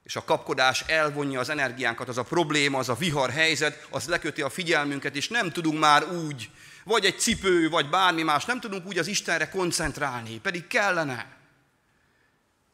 És 0.02 0.16
a 0.16 0.24
kapkodás 0.24 0.80
elvonja 0.86 1.40
az 1.40 1.48
energiánkat, 1.48 2.08
az 2.08 2.18
a 2.18 2.22
probléma, 2.22 2.78
az 2.78 2.88
a 2.88 2.94
vihar 2.94 3.30
helyzet, 3.30 3.86
az 3.90 4.06
leköti 4.06 4.42
a 4.42 4.50
figyelmünket, 4.50 5.16
és 5.16 5.28
nem 5.28 5.52
tudunk 5.52 5.78
már 5.78 6.04
úgy, 6.04 6.50
vagy 6.84 7.04
egy 7.04 7.18
cipő, 7.18 7.68
vagy 7.68 7.88
bármi 7.88 8.22
más, 8.22 8.44
nem 8.44 8.60
tudunk 8.60 8.86
úgy 8.86 8.98
az 8.98 9.06
Istenre 9.06 9.48
koncentrálni, 9.48 10.38
pedig 10.38 10.66
kellene. 10.66 11.36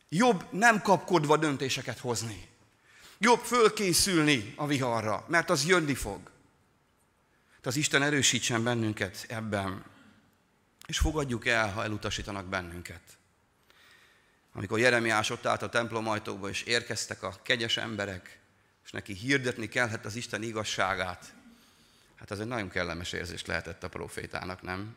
Jobb 0.09 0.45
nem 0.51 0.83
kapkodva 0.83 1.37
döntéseket 1.37 1.99
hozni. 1.99 2.49
Jobb 3.19 3.41
fölkészülni 3.41 4.53
a 4.57 4.67
viharra, 4.67 5.25
mert 5.29 5.51
az 5.51 5.67
jönni 5.67 5.95
fog. 5.95 6.21
De 7.65 7.71
az 7.71 7.77
Isten 7.77 8.03
erősítsen 8.03 8.65
bennünket 8.65 9.25
ebben, 9.29 9.85
és 10.87 10.99
fogadjuk 10.99 11.47
el, 11.47 11.73
ha 11.73 11.83
elutasítanak 11.83 12.47
bennünket. 12.47 13.01
Amikor 14.53 14.79
Jeremiás 14.79 15.31
ott 15.31 15.47
állt 15.47 15.63
a 15.63 15.69
templom 15.69 16.09
ajtóba, 16.09 16.49
és 16.49 16.63
érkeztek 16.63 17.23
a 17.23 17.39
kegyes 17.43 17.77
emberek, 17.77 18.39
és 18.85 18.91
neki 18.91 19.13
hirdetni 19.13 19.69
kellett 19.69 20.05
az 20.05 20.17
Isten 20.17 20.43
igazságát, 20.43 21.35
hát 22.15 22.31
ez 22.31 22.39
egy 22.39 22.47
nagyon 22.47 22.69
kellemes 22.69 23.13
érzés 23.13 23.45
lehetett 23.45 23.83
a 23.83 23.89
profétának, 23.89 24.63
nem? 24.63 24.97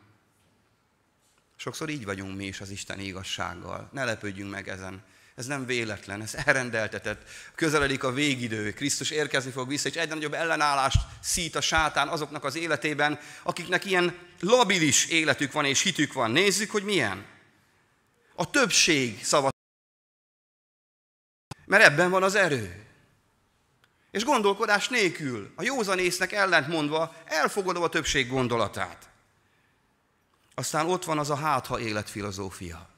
Sokszor 1.56 1.88
így 1.88 2.04
vagyunk 2.04 2.36
mi 2.36 2.46
is 2.46 2.60
az 2.60 2.70
Isten 2.70 3.00
igazsággal. 3.00 3.88
Ne 3.92 4.04
lepődjünk 4.04 4.50
meg 4.50 4.68
ezen. 4.68 5.04
Ez 5.38 5.46
nem 5.46 5.66
véletlen, 5.66 6.22
ez 6.22 6.34
elrendeltetett. 6.34 7.28
Közeledik 7.54 8.04
a 8.04 8.12
végidő, 8.12 8.72
Krisztus 8.72 9.10
érkezni 9.10 9.50
fog 9.50 9.68
vissza, 9.68 9.88
és 9.88 9.94
egyre 9.94 10.14
nagyobb 10.14 10.34
ellenállást 10.34 11.00
szít 11.20 11.54
a 11.54 11.60
sátán 11.60 12.08
azoknak 12.08 12.44
az 12.44 12.56
életében, 12.56 13.18
akiknek 13.42 13.84
ilyen 13.84 14.18
labilis 14.40 15.06
életük 15.06 15.52
van 15.52 15.64
és 15.64 15.82
hitük 15.82 16.12
van. 16.12 16.30
Nézzük, 16.30 16.70
hogy 16.70 16.82
milyen. 16.82 17.26
A 18.34 18.50
többség 18.50 19.24
szava. 19.24 19.48
Mert 21.64 21.84
ebben 21.84 22.10
van 22.10 22.22
az 22.22 22.34
erő. 22.34 22.86
És 24.10 24.24
gondolkodás 24.24 24.88
nélkül, 24.88 25.52
a 25.56 25.62
józanésznek 25.62 26.32
ellentmondva, 26.32 27.14
elfogadom 27.24 27.82
a 27.82 27.88
többség 27.88 28.28
gondolatát. 28.28 29.08
Aztán 30.54 30.88
ott 30.88 31.04
van 31.04 31.18
az 31.18 31.30
a 31.30 31.36
hátha 31.36 31.80
életfilozófia. 31.80 32.97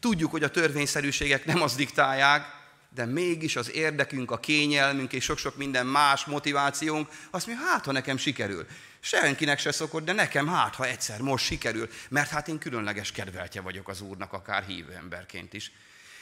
Tudjuk, 0.00 0.30
hogy 0.30 0.42
a 0.42 0.50
törvényszerűségek 0.50 1.44
nem 1.44 1.62
azt 1.62 1.76
diktálják, 1.76 2.56
de 2.94 3.04
mégis 3.04 3.56
az 3.56 3.72
érdekünk, 3.72 4.30
a 4.30 4.38
kényelmünk 4.38 5.12
és 5.12 5.24
sok-sok 5.24 5.56
minden 5.56 5.86
más 5.86 6.24
motivációnk, 6.24 7.08
azt 7.30 7.46
mondja, 7.46 7.66
hát 7.66 7.84
ha 7.84 7.92
nekem 7.92 8.16
sikerül. 8.16 8.66
Senkinek 9.00 9.58
se 9.58 9.72
szokott, 9.72 10.04
de 10.04 10.12
nekem 10.12 10.48
hát, 10.48 10.74
ha 10.74 10.86
egyszer 10.86 11.20
most 11.20 11.44
sikerül, 11.44 11.88
mert 12.08 12.30
hát 12.30 12.48
én 12.48 12.58
különleges 12.58 13.12
kedveltje 13.12 13.60
vagyok 13.60 13.88
az 13.88 14.00
Úrnak, 14.00 14.32
akár 14.32 14.64
hívő 14.64 14.92
emberként 14.92 15.52
is. 15.52 15.72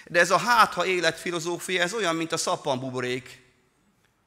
De 0.06 0.18
ez 0.18 0.30
a 0.30 0.38
hát, 0.38 0.72
ha 0.72 0.86
életfilozófia, 0.86 1.82
ez 1.82 1.92
olyan, 1.92 2.16
mint 2.16 2.32
a 2.32 2.36
szappanbuborék. 2.36 3.42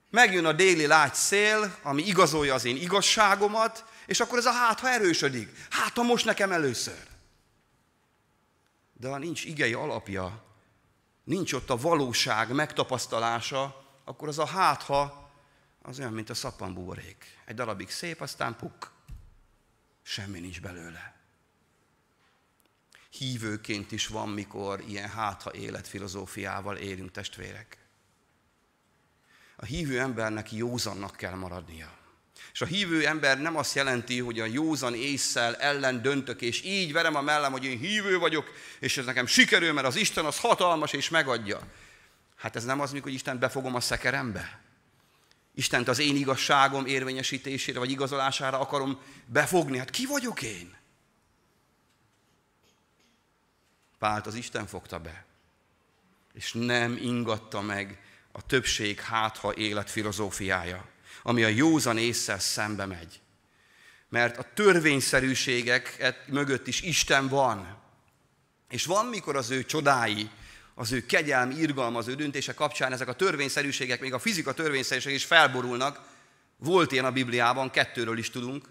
Megjön 0.09 0.45
a 0.45 0.51
déli 0.51 0.85
lágy 0.85 1.13
szél, 1.13 1.77
ami 1.81 2.07
igazolja 2.07 2.53
az 2.53 2.65
én 2.65 2.75
igazságomat, 2.75 3.83
és 4.05 4.19
akkor 4.19 4.37
ez 4.37 4.45
a 4.45 4.51
hát, 4.51 4.79
ha 4.79 4.89
erősödik. 4.89 5.49
Hát, 5.69 5.95
ha 5.95 6.03
most 6.03 6.25
nekem 6.25 6.51
először. 6.51 7.16
De 8.99 9.09
ha 9.09 9.17
nincs 9.17 9.45
igei 9.45 9.73
alapja, 9.73 10.43
nincs 11.23 11.53
ott 11.53 11.69
a 11.69 11.77
valóság 11.77 12.51
megtapasztalása, 12.51 13.85
akkor 14.03 14.27
az 14.27 14.39
a 14.39 14.45
hát, 14.45 14.81
ha 14.81 15.31
az 15.81 15.99
olyan, 15.99 16.13
mint 16.13 16.29
a 16.29 16.33
szappanbuborék. 16.33 17.39
Egy 17.45 17.55
darabig 17.55 17.89
szép, 17.89 18.21
aztán 18.21 18.55
puk. 18.55 18.91
Semmi 20.01 20.39
nincs 20.39 20.61
belőle. 20.61 21.15
Hívőként 23.09 23.91
is 23.91 24.07
van, 24.07 24.29
mikor 24.29 24.83
ilyen 24.87 25.09
hátha 25.09 25.53
életfilozófiával 25.53 26.77
élünk 26.77 27.11
testvérek. 27.11 27.77
A 29.55 29.65
hívő 29.65 29.99
embernek 29.99 30.51
józannak 30.51 31.15
kell 31.15 31.35
maradnia. 31.35 31.96
És 32.53 32.61
a 32.61 32.65
hívő 32.65 33.05
ember 33.05 33.41
nem 33.41 33.57
azt 33.57 33.75
jelenti, 33.75 34.19
hogy 34.19 34.39
a 34.39 34.45
józan 34.45 34.95
észsel 34.95 35.55
ellen 35.55 36.01
döntök, 36.01 36.41
és 36.41 36.63
így 36.63 36.93
verem 36.93 37.15
a 37.15 37.21
mellem, 37.21 37.51
hogy 37.51 37.65
én 37.65 37.77
hívő 37.77 38.17
vagyok, 38.17 38.51
és 38.79 38.97
ez 38.97 39.05
nekem 39.05 39.25
sikerül, 39.25 39.73
mert 39.73 39.87
az 39.87 39.95
Isten 39.95 40.25
az 40.25 40.39
hatalmas, 40.39 40.93
és 40.93 41.09
megadja. 41.09 41.59
Hát 42.35 42.55
ez 42.55 42.65
nem 42.65 42.79
az, 42.79 42.91
mikor 42.91 43.11
Isten 43.11 43.39
befogom 43.39 43.75
a 43.75 43.79
szekerembe. 43.79 44.61
Istent 45.55 45.87
az 45.87 45.99
én 45.99 46.15
igazságom 46.15 46.85
érvényesítésére, 46.85 47.79
vagy 47.79 47.91
igazolására 47.91 48.59
akarom 48.59 49.01
befogni. 49.25 49.77
Hát 49.77 49.89
ki 49.89 50.05
vagyok 50.05 50.41
én? 50.41 50.75
Pált 53.99 54.27
az 54.27 54.35
Isten 54.35 54.67
fogta 54.67 54.99
be, 54.99 55.25
és 56.33 56.51
nem 56.53 56.97
ingatta 57.01 57.61
meg 57.61 57.99
a 58.31 58.45
többség 58.45 58.99
hátha 58.99 59.53
élet 59.53 59.89
filozófiája, 59.89 60.87
ami 61.27 61.43
a 61.43 61.47
józan 61.47 61.97
észsel 61.97 62.39
szembe 62.39 62.85
megy. 62.85 63.21
Mert 64.09 64.37
a 64.37 64.45
törvényszerűségek 64.53 66.13
mögött 66.27 66.67
is 66.67 66.81
Isten 66.81 67.27
van. 67.27 67.77
És 68.69 68.85
van, 68.85 69.05
mikor 69.05 69.35
az 69.35 69.49
ő 69.49 69.65
csodái, 69.65 70.29
az 70.75 70.91
ő 70.91 71.05
kegyelmi, 71.05 71.55
irgalma, 71.55 71.97
az 71.97 72.07
ő 72.07 72.15
döntése 72.15 72.53
kapcsán 72.53 72.93
ezek 72.93 73.07
a 73.07 73.15
törvényszerűségek, 73.15 73.99
még 73.99 74.13
a 74.13 74.19
fizika 74.19 74.53
törvényszerűségek 74.53 75.17
is 75.17 75.25
felborulnak. 75.25 76.01
Volt 76.57 76.91
ilyen 76.91 77.05
a 77.05 77.11
Bibliában, 77.11 77.69
kettőről 77.69 78.17
is 78.17 78.29
tudunk. 78.29 78.69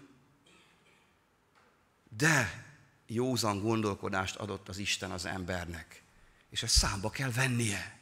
De 2.17 2.65
józan 3.07 3.61
gondolkodást 3.61 4.35
adott 4.35 4.69
az 4.69 4.77
Isten 4.77 5.11
az 5.11 5.25
embernek. 5.25 6.01
És 6.49 6.63
ezt 6.63 6.77
számba 6.77 7.09
kell 7.09 7.31
vennie. 7.31 7.99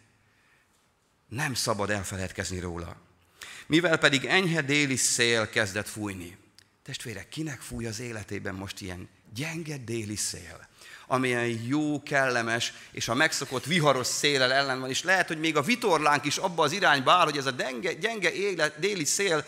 Nem 1.27 1.53
szabad 1.53 1.89
elfeledkezni 1.89 2.59
róla. 2.59 3.04
Mivel 3.67 3.97
pedig 3.97 4.25
enyhe 4.25 4.61
déli 4.61 4.95
szél 4.95 5.49
kezdett 5.49 5.87
fújni. 5.87 6.37
Testvérek, 6.83 7.29
kinek 7.29 7.61
fúj 7.61 7.85
az 7.85 7.99
életében 7.99 8.55
most 8.55 8.81
ilyen 8.81 9.09
gyenge 9.33 9.77
déli 9.77 10.15
szél? 10.15 10.67
amilyen 11.07 11.45
jó, 11.45 12.03
kellemes, 12.03 12.73
és 12.91 13.07
a 13.07 13.13
megszokott 13.13 13.65
viharos 13.65 14.07
szélel 14.07 14.53
ellen 14.53 14.79
van, 14.79 14.89
és 14.89 15.03
lehet, 15.03 15.27
hogy 15.27 15.39
még 15.39 15.57
a 15.57 15.61
vitorlánk 15.61 16.25
is 16.25 16.37
abba 16.37 16.63
az 16.63 16.71
irányba 16.71 17.11
áll, 17.11 17.23
hogy 17.23 17.37
ez 17.37 17.45
a 17.45 17.51
denge, 17.51 17.93
gyenge 17.93 18.33
élet, 18.33 18.79
déli 18.79 19.05
szél, 19.05 19.45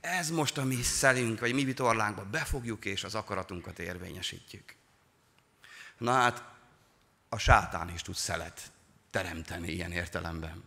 ez 0.00 0.30
most 0.30 0.58
a 0.58 0.64
mi 0.64 0.82
szelünk, 0.82 1.40
vagy 1.40 1.54
mi 1.54 1.64
vitorlánkba 1.64 2.24
befogjuk, 2.24 2.84
és 2.84 3.04
az 3.04 3.14
akaratunkat 3.14 3.78
érvényesítjük. 3.78 4.74
Na 5.98 6.12
hát, 6.12 6.44
a 7.28 7.38
sátán 7.38 7.90
is 7.94 8.02
tud 8.02 8.14
szelet 8.16 8.60
teremteni 9.10 9.72
ilyen 9.72 9.92
értelemben. 9.92 10.64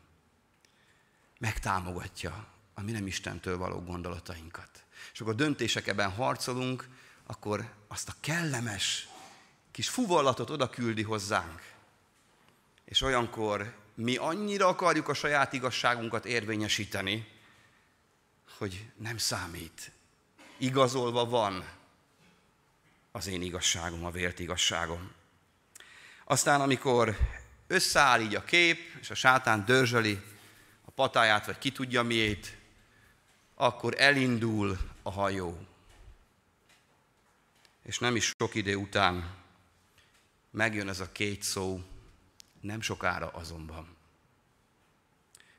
Megtámogatja 1.40 2.53
a 2.74 2.82
mi 2.82 2.92
nem 2.92 3.08
Istentől 3.08 3.58
való 3.58 3.82
gondolatainkat. 3.82 4.70
És 5.14 5.22
akkor 5.22 5.36
döntések 5.36 5.88
ebben 5.88 6.12
harcolunk, 6.12 6.88
akkor 7.26 7.74
azt 7.88 8.10
a 8.10 8.14
kellemes, 8.20 9.08
kis 9.72 9.90
fuvallatot 9.90 10.50
oda 10.50 10.70
küldi 10.70 11.04
hozzánk. 11.04 11.72
És 12.86 13.02
olyankor 13.02 13.76
mi 13.96 14.16
annyira 14.16 14.68
akarjuk 14.68 15.08
a 15.08 15.14
saját 15.14 15.54
igazságunkat 15.54 16.26
érvényesíteni, 16.26 17.28
hogy 18.58 18.86
nem 18.98 19.18
számít. 19.18 19.92
Igazolva 20.58 21.26
van 21.26 21.70
az 23.12 23.28
én 23.28 23.42
igazságom, 23.42 24.06
a 24.06 24.12
vért 24.12 24.40
igazságom. 24.40 25.12
Aztán, 26.26 26.62
amikor 26.62 27.18
összeáll 27.68 28.22
így 28.22 28.36
a 28.36 28.44
kép, 28.44 28.80
és 29.00 29.10
a 29.10 29.16
sátán 29.16 29.66
dörzsöli 29.66 30.22
a 30.86 30.92
patáját, 30.92 31.46
vagy 31.46 31.58
ki 31.58 31.72
tudja 31.72 32.04
miét, 32.04 32.58
akkor 33.64 33.94
elindul 33.98 34.78
a 35.04 35.12
hajó. 35.12 35.58
És 37.84 38.00
nem 38.00 38.16
is 38.16 38.34
sok 38.40 38.56
idő 38.56 38.76
után 38.76 39.36
megjön 40.52 40.90
ez 40.90 41.00
a 41.00 41.12
két 41.12 41.44
szó, 41.44 41.82
nem 42.62 42.82
sokára 42.82 43.28
azonban. 43.28 43.98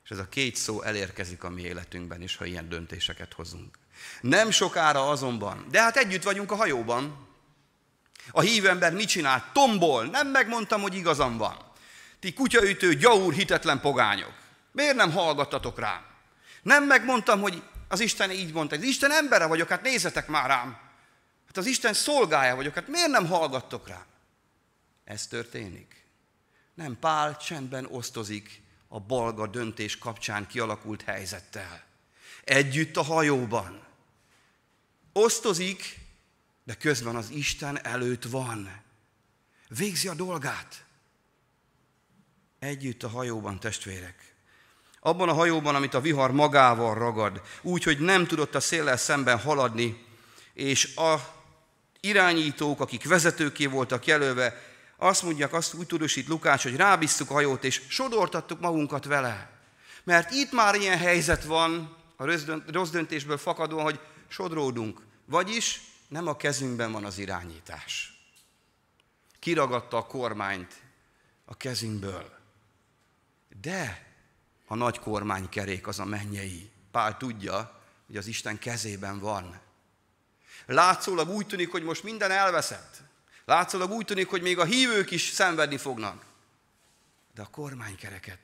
És 0.05 0.11
ez 0.11 0.19
a 0.19 0.29
két 0.29 0.57
szó 0.57 0.83
elérkezik 0.83 1.45
a 1.45 1.51
mi 1.51 1.63
életünkben 1.63 2.23
is, 2.23 2.37
ha 2.37 2.45
ilyen 2.45 2.69
döntéseket 2.69 3.33
hozunk. 3.33 3.79
Nem 4.21 4.51
sokára 4.51 5.09
azonban, 5.09 5.67
de 5.71 5.81
hát 5.81 5.97
együtt 5.97 6.23
vagyunk 6.23 6.51
a 6.51 6.57
hajóban. 6.57 7.29
A 8.31 8.41
hívember 8.41 8.93
mit 8.93 9.09
csinál? 9.09 9.51
Tombol, 9.53 10.05
nem 10.05 10.29
megmondtam, 10.29 10.81
hogy 10.81 10.95
igazam 10.95 11.37
van. 11.37 11.57
Ti 12.21 12.33
kutyaütő, 12.33 12.95
gyaúr, 12.95 13.33
hitetlen 13.33 13.81
pogányok. 13.81 14.35
Miért 14.73 14.97
nem 14.97 15.13
hallgattatok 15.13 15.79
rám? 15.79 16.05
Nem 16.63 16.85
megmondtam, 16.85 17.41
hogy 17.41 17.63
az 17.89 18.01
Isten 18.01 18.31
így 18.31 18.53
mondta, 18.53 18.77
az 18.77 18.83
Isten 18.83 19.13
embere 19.13 19.47
vagyok, 19.47 19.69
hát 19.69 19.83
nézzetek 19.83 20.27
már 20.27 20.47
rám. 20.47 20.79
Hát 21.47 21.57
az 21.57 21.67
Isten 21.67 21.93
szolgája 21.93 22.57
vagyok, 22.57 22.75
hát 22.75 22.89
miért 22.89 23.09
nem 23.09 23.27
hallgattok 23.27 23.89
rám? 23.89 24.07
Ez 25.05 25.27
történik. 25.27 26.07
Nem, 26.75 26.99
Pál 26.99 27.37
csendben 27.37 27.87
osztozik 27.87 28.63
a 28.89 29.01
balga 29.01 29.47
döntés 29.47 29.99
kapcsán 29.99 30.47
kialakult 30.47 31.03
helyzettel. 31.03 31.83
Együtt 32.45 32.97
a 32.97 33.03
hajóban. 33.03 33.87
Osztozik, 35.13 35.99
de 36.65 36.75
közben 36.75 37.17
az 37.17 37.31
Isten 37.31 37.85
előtt 37.85 38.25
van. 38.25 38.83
Végzi 39.69 40.09
a 40.09 40.15
dolgát. 40.15 40.85
Együtt 42.59 43.03
a 43.03 43.09
hajóban, 43.09 43.61
testvérek. 43.61 44.34
Abban 45.07 45.29
a 45.29 45.33
hajóban, 45.33 45.75
amit 45.75 45.95
a 45.95 46.01
vihar 46.01 46.33
magával 46.33 46.95
ragad, 46.95 47.41
úgy, 47.63 47.83
hogy 47.83 47.99
nem 47.99 48.27
tudott 48.27 48.55
a 48.55 48.61
széllel 48.61 48.97
szemben 48.97 49.39
haladni, 49.39 50.05
és 50.55 50.97
a 50.97 51.15
irányítók, 52.01 52.81
akik 52.81 53.09
vezetőké 53.09 53.67
voltak 53.67 54.07
jelölve, 54.07 54.63
azt 54.97 55.23
mondják, 55.23 55.53
azt 55.53 55.75
úgy 55.75 55.87
tudósít 55.87 56.29
Lukács, 56.29 56.63
hogy 56.63 56.77
rábíztuk 56.77 57.31
a 57.31 57.33
hajót, 57.33 57.65
és 57.65 57.83
sodortattuk 57.89 58.61
magunkat 58.61 59.05
vele. 59.05 59.51
Mert 60.05 60.31
itt 60.31 60.53
már 60.53 60.75
ilyen 60.75 60.99
helyzet 60.99 61.45
van, 61.45 61.97
a 62.17 62.25
rossz 62.73 62.91
döntésből 62.91 63.39
fakadóan, 63.39 63.85
hogy 63.85 64.01
sodródunk. 64.29 65.01
Vagyis 65.25 65.81
nem 66.09 66.27
a 66.27 66.37
kezünkben 66.37 66.93
van 66.93 67.05
az 67.05 67.19
irányítás. 67.19 68.19
Kiragadta 69.39 69.97
a 69.97 70.07
kormányt 70.07 70.75
a 71.45 71.57
kezünkből. 71.57 72.39
De 73.61 74.04
a 74.67 74.75
nagy 74.75 74.99
kormánykerék 74.99 75.87
az 75.87 75.99
a 75.99 76.05
mennyei. 76.05 76.71
Pál 76.91 77.17
tudja, 77.17 77.83
hogy 78.07 78.17
az 78.17 78.27
Isten 78.27 78.59
kezében 78.59 79.19
van. 79.19 79.61
Látszólag 80.67 81.29
úgy 81.29 81.47
tűnik, 81.47 81.71
hogy 81.71 81.83
most 81.83 82.03
minden 82.03 82.31
elveszett. 82.31 83.03
Látszólag 83.45 83.91
úgy 83.91 84.05
tűnik, 84.05 84.29
hogy 84.29 84.43
még 84.43 84.59
a 84.59 84.65
hívők 84.65 85.11
is 85.11 85.23
szenvedni 85.23 85.77
fognak. 85.77 86.25
De 87.35 87.43
a 87.43 87.51
kormánykereket 87.51 88.39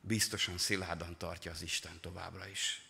biztosan 0.00 0.58
szilárdan 0.58 1.16
tartja 1.18 1.50
az 1.50 1.62
Isten 1.62 2.00
továbbra 2.00 2.48
is. 2.48 2.82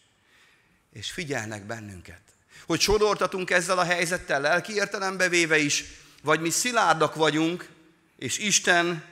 És 0.92 1.10
figyelnek 1.10 1.66
bennünket, 1.66 2.22
hogy 2.66 2.80
sodortatunk 2.80 3.50
ezzel 3.50 3.78
a 3.78 3.84
helyzettel 3.84 4.40
lelki 4.40 4.74
értelembe 4.74 5.28
véve 5.28 5.58
is, 5.58 5.84
vagy 6.22 6.40
mi 6.40 6.50
szilárdak 6.50 7.14
vagyunk, 7.14 7.68
és 8.16 8.38
Isten 8.38 9.04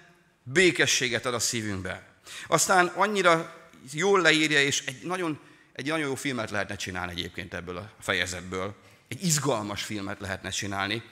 békességet 0.42 1.26
ad 1.26 1.35
a 1.35 1.38
szívünkbe. 1.38 2.09
Aztán 2.48 2.87
annyira 2.87 3.60
jól 3.93 4.21
leírja, 4.21 4.62
és 4.62 4.85
egy 4.87 5.03
nagyon, 5.03 5.38
egy 5.73 5.87
nagyon 5.87 6.09
jó 6.09 6.14
filmet 6.14 6.51
lehetne 6.51 6.77
csinálni 6.77 7.12
egyébként 7.12 7.55
ebből 7.55 7.77
a 7.77 7.90
fejezetből. 8.01 8.75
Egy 9.09 9.25
izgalmas 9.25 9.83
filmet 9.83 10.21
lehetne 10.21 10.51
csinálni. 10.51 11.03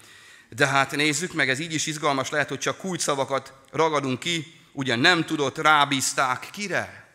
De 0.48 0.66
hát 0.66 0.90
nézzük 0.90 1.32
meg, 1.32 1.48
ez 1.48 1.58
így 1.58 1.72
is 1.72 1.86
izgalmas 1.86 2.30
lehet, 2.30 2.48
hogy 2.48 2.58
csak 2.58 2.78
kulcsszavakat 2.78 3.52
ragadunk 3.70 4.18
ki, 4.18 4.60
ugye 4.72 4.96
nem 4.96 5.24
tudott, 5.24 5.58
rábízták 5.58 6.48
kire? 6.52 7.08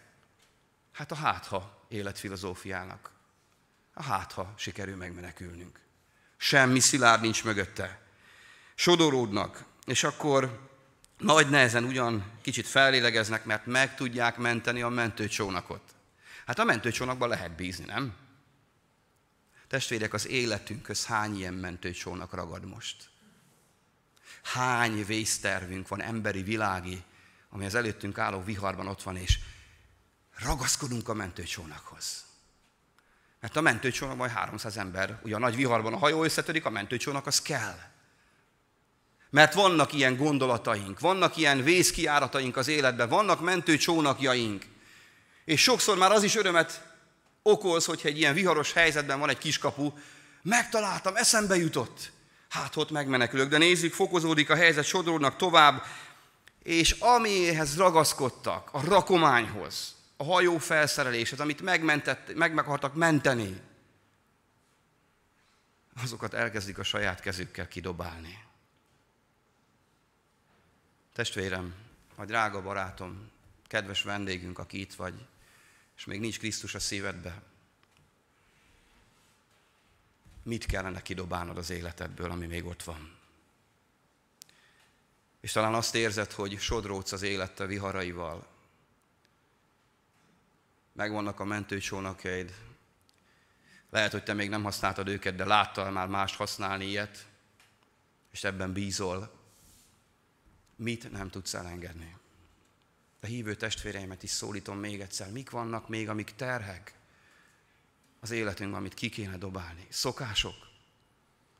Hát 0.91 1.11
a 1.11 1.15
hátha 1.15 1.85
életfilozófiának. 1.89 3.11
A 3.93 4.03
hátha 4.03 4.53
sikerül 4.57 4.95
megmenekülnünk. 4.95 5.79
Semmi 6.37 6.79
szilárd 6.79 7.21
nincs 7.21 7.43
mögötte. 7.43 8.01
Sodoródnak, 8.75 9.65
és 9.85 10.03
akkor 10.03 10.69
nagy 11.23 11.49
nehezen 11.49 11.83
ugyan 11.83 12.31
kicsit 12.41 12.67
fellélegeznek, 12.67 13.45
mert 13.45 13.65
meg 13.65 13.95
tudják 13.95 14.37
menteni 14.37 14.81
a 14.81 14.89
mentőcsónakot. 14.89 15.81
Hát 16.45 16.59
a 16.59 16.63
mentőcsónakban 16.63 17.29
lehet 17.29 17.55
bízni, 17.55 17.85
nem? 17.85 18.15
Testvérek, 19.67 20.13
az 20.13 20.27
életünkhöz 20.27 21.05
hány 21.05 21.37
ilyen 21.37 21.53
mentőcsónak 21.53 22.33
ragad 22.33 22.65
most? 22.65 23.09
Hány 24.43 25.05
vésztervünk 25.05 25.87
van, 25.87 26.01
emberi, 26.01 26.43
világi, 26.43 27.03
ami 27.49 27.65
az 27.65 27.75
előttünk 27.75 28.17
álló 28.17 28.43
viharban 28.43 28.87
ott 28.87 29.03
van, 29.03 29.15
és 29.15 29.39
ragaszkodunk 30.39 31.09
a 31.09 31.13
mentőcsónakhoz. 31.13 32.25
Mert 33.39 33.55
a 33.55 33.61
mentőcsónak 33.61 34.17
majd 34.17 34.31
300 34.31 34.77
ember, 34.77 35.19
ugye 35.23 35.35
a 35.35 35.39
nagy 35.39 35.55
viharban 35.55 35.93
a 35.93 35.97
hajó 35.97 36.23
összetörik, 36.23 36.65
a 36.65 36.69
mentőcsónak 36.69 37.27
az 37.27 37.41
kell. 37.41 37.92
Mert 39.33 39.53
vannak 39.53 39.93
ilyen 39.93 40.17
gondolataink, 40.17 40.99
vannak 40.99 41.37
ilyen 41.37 41.63
vészkiárataink 41.63 42.57
az 42.57 42.67
életben, 42.67 43.09
vannak 43.09 43.41
mentőcsónakjaink. 43.41 44.65
És 45.45 45.61
sokszor 45.61 45.97
már 45.97 46.11
az 46.11 46.23
is 46.23 46.35
örömet 46.35 46.87
okoz, 47.41 47.85
hogyha 47.85 48.07
egy 48.07 48.17
ilyen 48.17 48.33
viharos 48.33 48.73
helyzetben 48.73 49.19
van 49.19 49.29
egy 49.29 49.37
kiskapu, 49.37 49.91
megtaláltam, 50.41 51.15
eszembe 51.15 51.55
jutott. 51.55 52.11
Hát 52.49 52.75
ott 52.75 52.91
megmenekülök, 52.91 53.49
de 53.49 53.57
nézzük, 53.57 53.93
fokozódik 53.93 54.49
a 54.49 54.55
helyzet, 54.55 54.85
sodródnak 54.85 55.35
tovább, 55.35 55.83
és 56.63 56.91
amihez 56.91 57.77
ragaszkodtak, 57.77 58.69
a 58.71 58.85
rakományhoz, 58.85 59.95
a 60.17 60.23
hajó 60.23 60.57
felszereléshez, 60.57 61.39
amit 61.39 61.61
megmentett, 61.61 62.35
meg, 62.35 62.53
meg 62.53 62.65
akartak 62.65 62.95
menteni, 62.95 63.61
azokat 66.03 66.33
elkezdik 66.33 66.77
a 66.77 66.83
saját 66.83 67.19
kezükkel 67.19 67.67
kidobálni. 67.67 68.51
Testvérem, 71.13 71.75
vagy 72.15 72.27
drága 72.27 72.61
barátom, 72.61 73.31
kedves 73.67 74.01
vendégünk, 74.01 74.59
aki 74.59 74.79
itt 74.79 74.93
vagy, 74.93 75.27
és 75.95 76.05
még 76.05 76.19
nincs 76.19 76.39
Krisztus 76.39 76.75
a 76.75 76.79
szívedbe, 76.79 77.41
mit 80.43 80.65
kellene 80.65 81.01
kidobálnod 81.01 81.57
az 81.57 81.69
életedből, 81.69 82.31
ami 82.31 82.45
még 82.45 82.65
ott 82.65 82.83
van? 82.83 83.17
És 85.41 85.51
talán 85.51 85.73
azt 85.73 85.95
érzed, 85.95 86.31
hogy 86.31 86.59
sodródsz 86.59 87.11
az 87.11 87.21
élettel 87.21 87.67
viharaival. 87.67 88.47
Megvannak 90.91 91.39
a 91.39 91.43
mentőcsónakjaid. 91.43 92.55
Lehet, 93.89 94.11
hogy 94.11 94.23
te 94.23 94.33
még 94.33 94.49
nem 94.49 94.63
használtad 94.63 95.07
őket, 95.07 95.35
de 95.35 95.45
láttál 95.45 95.91
már 95.91 96.07
mást 96.07 96.35
használni 96.35 96.85
ilyet, 96.85 97.27
és 98.31 98.43
ebben 98.43 98.73
bízol. 98.73 99.42
Mit 100.83 101.11
nem 101.11 101.29
tudsz 101.29 101.53
elengedni? 101.53 102.15
A 103.21 103.25
hívő 103.25 103.55
testvéreimet 103.55 104.23
is 104.23 104.29
szólítom 104.29 104.77
még 104.77 105.01
egyszer. 105.01 105.31
Mik 105.31 105.49
vannak 105.49 105.89
még, 105.89 106.09
amik 106.09 106.31
terhek 106.35 106.93
az 108.19 108.31
életünkben, 108.31 108.79
amit 108.79 108.93
ki 108.93 109.09
kéne 109.09 109.37
dobálni? 109.37 109.87
Szokások, 109.89 110.55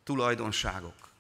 tulajdonságok, 0.04 1.12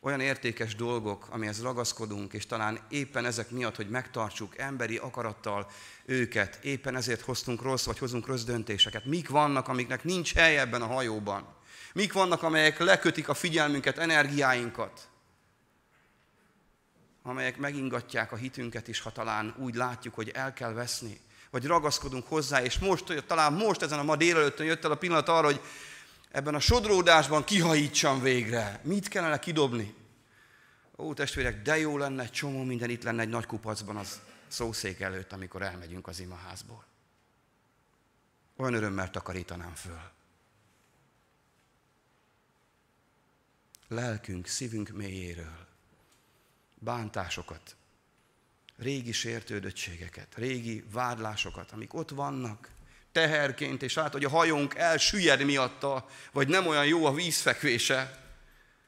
olyan 0.00 0.20
értékes 0.20 0.74
dolgok, 0.74 1.26
amihez 1.30 1.62
ragaszkodunk, 1.62 2.32
és 2.32 2.46
talán 2.46 2.80
éppen 2.88 3.24
ezek 3.24 3.50
miatt, 3.50 3.76
hogy 3.76 3.88
megtartsuk 3.88 4.58
emberi 4.58 4.96
akarattal 4.96 5.70
őket, 6.04 6.58
éppen 6.64 6.96
ezért 6.96 7.20
hoztunk 7.20 7.62
rossz, 7.62 7.84
vagy 7.84 7.98
hozunk 7.98 8.26
rossz 8.26 8.44
döntéseket. 8.44 9.04
Mik 9.04 9.28
vannak, 9.28 9.68
amiknek 9.68 10.04
nincs 10.04 10.34
hely 10.34 10.58
ebben 10.58 10.82
a 10.82 10.86
hajóban? 10.86 11.54
Mik 11.92 12.12
vannak, 12.12 12.42
amelyek 12.42 12.78
lekötik 12.78 13.28
a 13.28 13.34
figyelmünket, 13.34 13.98
energiáinkat? 13.98 15.08
Amelyek 17.26 17.56
megingatják 17.56 18.32
a 18.32 18.36
hitünket 18.36 18.88
is, 18.88 19.00
ha 19.00 19.10
talán 19.10 19.54
úgy 19.58 19.74
látjuk, 19.74 20.14
hogy 20.14 20.28
el 20.28 20.52
kell 20.52 20.72
veszni, 20.72 21.20
vagy 21.50 21.66
ragaszkodunk 21.66 22.26
hozzá, 22.26 22.62
és 22.62 22.78
most, 22.78 23.24
talán 23.26 23.52
most 23.52 23.82
ezen 23.82 23.98
a 23.98 24.02
ma 24.02 24.16
délelőttön 24.16 24.66
jött 24.66 24.84
el 24.84 24.90
a 24.90 24.96
pillanat 24.96 25.28
arra, 25.28 25.44
hogy 25.46 25.60
ebben 26.30 26.54
a 26.54 26.60
sodródásban 26.60 27.44
kihajítsam 27.44 28.20
végre. 28.20 28.80
Mit 28.82 29.08
kellene 29.08 29.38
kidobni? 29.38 29.94
Ó, 30.96 31.14
testvérek, 31.14 31.62
de 31.62 31.78
jó 31.78 31.98
lenne, 31.98 32.28
csomó 32.28 32.62
minden 32.62 32.90
itt 32.90 33.02
lenne 33.02 33.22
egy 33.22 33.28
nagy 33.28 33.46
kupacban 33.46 33.96
az 33.96 34.20
szószék 34.48 35.00
előtt, 35.00 35.32
amikor 35.32 35.62
elmegyünk 35.62 36.06
az 36.06 36.20
imaházból. 36.20 36.84
Olyan 38.56 38.74
örömmel 38.74 39.10
takarítanám 39.10 39.74
föl. 39.74 40.00
Lelkünk, 43.88 44.46
szívünk 44.46 44.88
mélyéről 44.88 45.65
bántásokat, 46.78 47.76
régi 48.76 49.12
sértődöttségeket, 49.12 50.34
régi 50.34 50.84
vádlásokat, 50.92 51.72
amik 51.72 51.94
ott 51.94 52.10
vannak, 52.10 52.70
teherként, 53.12 53.82
és 53.82 53.94
lát, 53.94 54.12
hogy 54.12 54.24
a 54.24 54.28
hajónk 54.28 54.74
elsüllyed 54.74 55.44
miatta, 55.44 56.08
vagy 56.32 56.48
nem 56.48 56.66
olyan 56.66 56.86
jó 56.86 57.04
a 57.04 57.14
vízfekvése, 57.14 58.24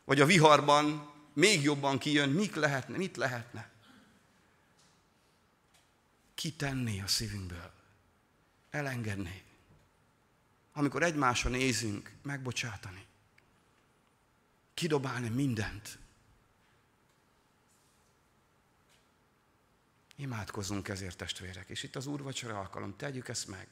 vagy 0.05 0.20
a 0.20 0.27
viharban 0.27 1.12
még 1.33 1.62
jobban 1.62 1.98
kijön, 1.98 2.29
mik 2.29 2.55
lehetne, 2.55 2.96
mit 2.96 3.16
lehetne? 3.16 3.70
Kitenni 6.35 7.01
a 7.01 7.07
szívünkből, 7.07 7.72
elengedni. 8.70 9.42
Amikor 10.72 11.03
egymásra 11.03 11.51
nézünk, 11.51 12.12
megbocsátani. 12.22 13.07
Kidobálni 14.74 15.29
mindent. 15.29 15.98
Imádkozzunk 20.20 20.88
ezért, 20.88 21.16
testvérek. 21.16 21.68
És 21.68 21.83
itt 21.83 21.96
az 21.96 22.07
úrvacsora 22.07 22.59
alkalom, 22.59 22.96
tegyük 22.96 23.28
ezt 23.28 23.46
meg. 23.46 23.68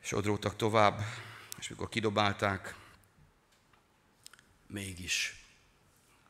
Sodródtak 0.00 0.56
tovább, 0.56 1.00
és 1.58 1.68
mikor 1.68 1.88
kidobálták, 1.88 2.74
mégis 4.66 5.44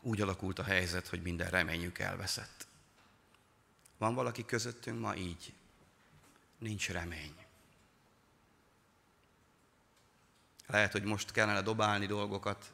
úgy 0.01 0.21
alakult 0.21 0.59
a 0.59 0.63
helyzet, 0.63 1.09
hogy 1.09 1.23
minden 1.23 1.51
reményük 1.51 1.99
elveszett. 1.99 2.67
Van 3.99 4.15
valaki 4.15 4.45
közöttünk 4.45 5.01
ma 5.01 5.15
így? 5.15 5.55
Nincs 6.59 6.91
remény. 6.91 7.35
Lehet, 10.67 10.93
hogy 10.93 11.05
most 11.05 11.31
kellene 11.31 11.63
dobálni 11.63 12.07
dolgokat. 12.07 12.73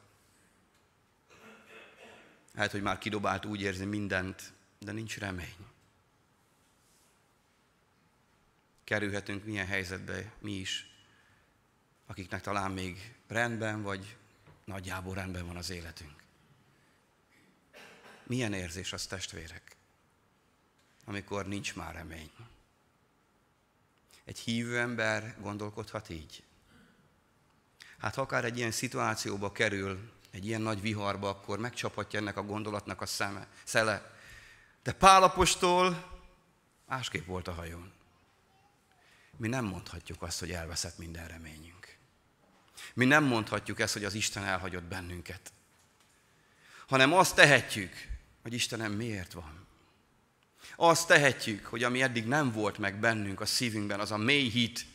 Lehet, 2.57 2.71
hogy 2.71 2.83
már 2.83 2.99
kidobált 2.99 3.45
úgy 3.45 3.61
érzi 3.61 3.85
mindent, 3.85 4.53
de 4.79 4.93
nincs 4.93 5.19
remény. 5.19 5.57
Kerülhetünk 8.85 9.45
milyen 9.45 9.67
helyzetbe 9.67 10.33
mi 10.39 10.53
is, 10.53 10.91
akiknek 12.07 12.41
talán 12.41 12.71
még 12.71 13.15
rendben 13.27 13.83
vagy 13.83 14.17
nagyjából 14.65 15.15
rendben 15.15 15.47
van 15.47 15.57
az 15.57 15.71
életünk. 15.71 16.23
Milyen 18.23 18.53
érzés 18.53 18.93
az 18.93 19.07
testvérek, 19.07 19.77
amikor 21.05 21.47
nincs 21.47 21.75
már 21.75 21.95
remény? 21.95 22.31
Egy 24.25 24.39
hívő 24.39 24.79
ember 24.79 25.37
gondolkodhat 25.41 26.09
így. 26.09 26.45
Hát 27.99 28.15
ha 28.15 28.21
akár 28.21 28.45
egy 28.45 28.57
ilyen 28.57 28.71
szituációba 28.71 29.53
kerül, 29.53 30.15
egy 30.37 30.47
ilyen 30.47 30.61
nagy 30.61 30.81
viharba, 30.81 31.29
akkor 31.29 31.59
megcsaphatja 31.59 32.19
ennek 32.19 32.37
a 32.37 32.43
gondolatnak 32.43 33.01
a 33.01 33.07
szeme, 33.07 33.49
szele. 33.65 34.15
De 34.83 34.93
Pálapostól 34.93 36.21
másképp 36.87 37.27
volt 37.27 37.49
a 37.49 37.53
hajón. 37.53 37.93
Mi 39.37 39.49
nem 39.49 39.65
mondhatjuk 39.65 40.23
azt, 40.23 40.41
hogy 40.41 40.51
elveszett 40.51 40.99
minden 40.99 41.29
reményünk. 41.29 41.97
Mi 42.95 43.05
nem 43.05 43.25
mondhatjuk 43.25 43.81
ezt, 43.81 43.93
hogy 43.93 44.05
az 44.05 44.15
Isten 44.15 44.45
elhagyott 44.45 44.85
bennünket. 44.85 45.53
Hanem 46.87 47.13
azt 47.13 47.35
tehetjük, 47.35 47.93
hogy 48.43 48.53
Istenem 48.53 48.93
miért 48.93 49.33
van. 49.33 49.67
Azt 50.77 51.07
tehetjük, 51.07 51.67
hogy 51.67 51.83
ami 51.85 52.03
eddig 52.03 52.27
nem 52.27 52.53
volt 52.53 52.79
meg 52.79 52.99
bennünk 52.99 53.41
a 53.41 53.47
szívünkben, 53.47 54.01
az 54.01 54.11
a 54.11 54.17
mély 54.17 54.49
hit, 54.49 54.87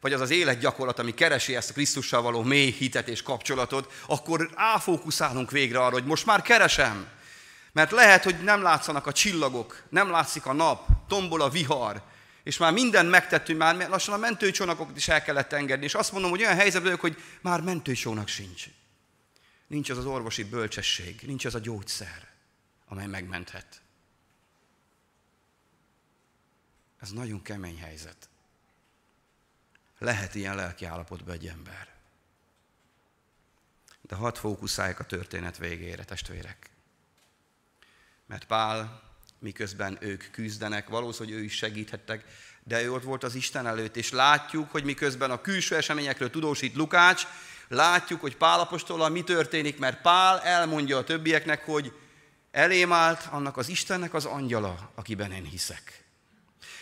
vagy 0.00 0.12
az 0.12 0.20
az 0.20 0.30
életgyakorlat, 0.30 0.98
ami 0.98 1.14
keresi 1.14 1.56
ezt 1.56 1.70
a 1.70 1.72
Krisztussal 1.72 2.22
való 2.22 2.42
mély 2.42 2.70
hitet 2.70 3.08
és 3.08 3.22
kapcsolatot, 3.22 3.92
akkor 4.06 4.50
áfókuszálunk 4.54 5.50
végre 5.50 5.78
arra, 5.78 5.92
hogy 5.92 6.04
most 6.04 6.26
már 6.26 6.42
keresem. 6.42 7.08
Mert 7.72 7.90
lehet, 7.90 8.24
hogy 8.24 8.42
nem 8.42 8.62
látszanak 8.62 9.06
a 9.06 9.12
csillagok, 9.12 9.82
nem 9.88 10.10
látszik 10.10 10.46
a 10.46 10.52
nap, 10.52 10.88
tombol 11.08 11.40
a 11.40 11.48
vihar, 11.48 12.02
és 12.42 12.56
már 12.56 12.72
mindent 12.72 13.10
megtettünk, 13.10 13.58
már 13.58 13.88
lassan 13.88 14.14
a 14.14 14.16
mentőcsónakokat 14.16 14.96
is 14.96 15.08
el 15.08 15.22
kellett 15.22 15.52
engedni, 15.52 15.84
és 15.84 15.94
azt 15.94 16.12
mondom, 16.12 16.30
hogy 16.30 16.40
olyan 16.40 16.54
helyzetben 16.54 16.82
vagyok, 16.82 17.00
hogy 17.00 17.22
már 17.40 17.60
mentőcsónak 17.60 18.28
sincs. 18.28 18.64
nincs 19.66 19.90
az 19.90 19.98
az 19.98 20.04
orvosi 20.04 20.44
bölcsesség, 20.44 21.20
nincs 21.26 21.44
az 21.44 21.54
a 21.54 21.58
gyógyszer, 21.58 22.28
amely 22.88 23.06
megmenthet. 23.06 23.80
Ez 27.00 27.10
nagyon 27.10 27.42
kemény 27.42 27.78
helyzet. 27.78 28.28
Lehet 29.98 30.34
ilyen 30.34 30.54
lelki 30.54 30.84
állapotban 30.84 31.34
egy 31.34 31.46
ember. 31.46 31.88
De 34.00 34.14
hadd 34.14 34.34
fókuszálják 34.34 35.00
a 35.00 35.04
történet 35.04 35.58
végére, 35.58 36.04
testvérek. 36.04 36.70
Mert 38.26 38.44
Pál, 38.44 39.02
miközben 39.38 39.96
ők 40.00 40.30
küzdenek, 40.30 40.88
valószínűleg 40.88 41.38
ő 41.38 41.42
is 41.44 41.56
segíthettek, 41.56 42.24
de 42.64 42.82
ő 42.82 42.92
ott 42.92 43.02
volt 43.02 43.24
az 43.24 43.34
Isten 43.34 43.66
előtt, 43.66 43.96
és 43.96 44.10
látjuk, 44.10 44.70
hogy 44.70 44.84
miközben 44.84 45.30
a 45.30 45.40
külső 45.40 45.76
eseményekről 45.76 46.30
tudósít 46.30 46.74
Lukács, 46.74 47.26
látjuk, 47.68 48.20
hogy 48.20 48.36
Pál 48.36 48.60
apostolal 48.60 49.08
mi 49.08 49.24
történik, 49.24 49.78
mert 49.78 50.00
Pál 50.00 50.40
elmondja 50.40 50.98
a 50.98 51.04
többieknek, 51.04 51.64
hogy 51.64 51.92
elém 52.50 52.92
állt 52.92 53.28
annak 53.30 53.56
az 53.56 53.68
Istennek 53.68 54.14
az 54.14 54.24
angyala, 54.24 54.90
akiben 54.94 55.32
én 55.32 55.44
hiszek. 55.44 56.04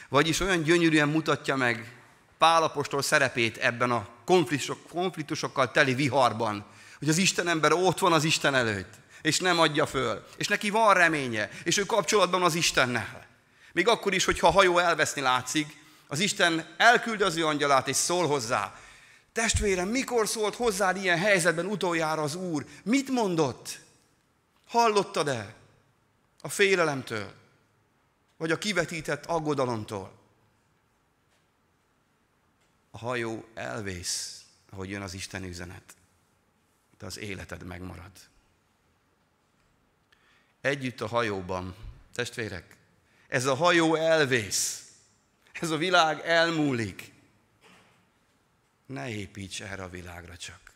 Vagyis 0.08 0.40
olyan 0.40 0.62
gyönyörűen 0.62 1.08
mutatja 1.08 1.56
meg 1.56 2.03
Pál 2.38 2.62
apostol 2.62 3.02
szerepét 3.02 3.56
ebben 3.56 3.90
a 3.90 4.06
konfliktusok, 4.24 4.88
konfliktusokkal 4.88 5.70
teli 5.70 5.94
viharban, 5.94 6.64
hogy 6.98 7.08
az 7.08 7.16
Isten 7.16 7.48
ember 7.48 7.72
ott 7.72 7.98
van 7.98 8.12
az 8.12 8.24
Isten 8.24 8.54
előtt, 8.54 8.94
és 9.22 9.38
nem 9.38 9.58
adja 9.58 9.86
föl, 9.86 10.26
és 10.36 10.48
neki 10.48 10.70
van 10.70 10.94
reménye, 10.94 11.50
és 11.64 11.76
ő 11.76 11.82
kapcsolatban 11.82 12.42
az 12.42 12.54
Istennel. 12.54 13.26
Még 13.72 13.88
akkor 13.88 14.14
is, 14.14 14.24
hogyha 14.24 14.46
a 14.46 14.50
hajó 14.50 14.78
elveszni 14.78 15.20
látszik, 15.20 15.82
az 16.08 16.20
Isten 16.20 16.74
elküldi 16.76 17.22
az 17.22 17.36
ő 17.36 17.46
angyalát, 17.46 17.88
és 17.88 17.96
szól 17.96 18.26
hozzá. 18.26 18.74
Testvérem, 19.32 19.88
mikor 19.88 20.28
szólt 20.28 20.54
hozzád 20.54 20.96
ilyen 20.96 21.18
helyzetben 21.18 21.66
utoljára 21.66 22.22
az 22.22 22.34
Úr? 22.34 22.64
Mit 22.82 23.08
mondott? 23.08 23.78
Hallottad-e? 24.68 25.54
A 26.40 26.48
félelemtől? 26.48 27.32
Vagy 28.36 28.50
a 28.50 28.58
kivetített 28.58 29.26
aggodalomtól? 29.26 30.23
A 32.94 32.98
hajó 32.98 33.44
elvész, 33.54 34.44
ahogy 34.70 34.90
jön 34.90 35.02
az 35.02 35.14
Isten 35.14 35.44
üzenet, 35.44 35.94
de 36.98 37.06
az 37.06 37.18
életed 37.18 37.62
megmarad. 37.62 38.10
Együtt 40.60 41.00
a 41.00 41.06
hajóban, 41.06 41.74
testvérek, 42.12 42.76
ez 43.28 43.46
a 43.46 43.54
hajó 43.54 43.94
elvész, 43.94 44.92
ez 45.52 45.70
a 45.70 45.76
világ 45.76 46.20
elmúlik. 46.20 47.12
Ne 48.86 49.08
építs 49.08 49.62
erre 49.62 49.82
a 49.82 49.88
világra 49.88 50.36
csak. 50.36 50.72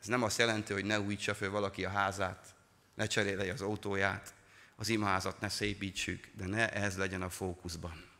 Ez 0.00 0.06
nem 0.06 0.22
azt 0.22 0.38
jelenti, 0.38 0.72
hogy 0.72 0.84
ne 0.84 1.00
újítsa 1.00 1.34
föl 1.34 1.50
valaki 1.50 1.84
a 1.84 1.90
házát, 1.90 2.54
ne 2.94 3.06
cserélje 3.06 3.52
az 3.52 3.60
autóját, 3.60 4.34
az 4.76 4.88
imaházat 4.88 5.40
ne 5.40 5.48
szépítsük, 5.48 6.30
de 6.34 6.46
ne 6.46 6.72
ez 6.72 6.96
legyen 6.96 7.22
a 7.22 7.30
fókuszban. 7.30 8.10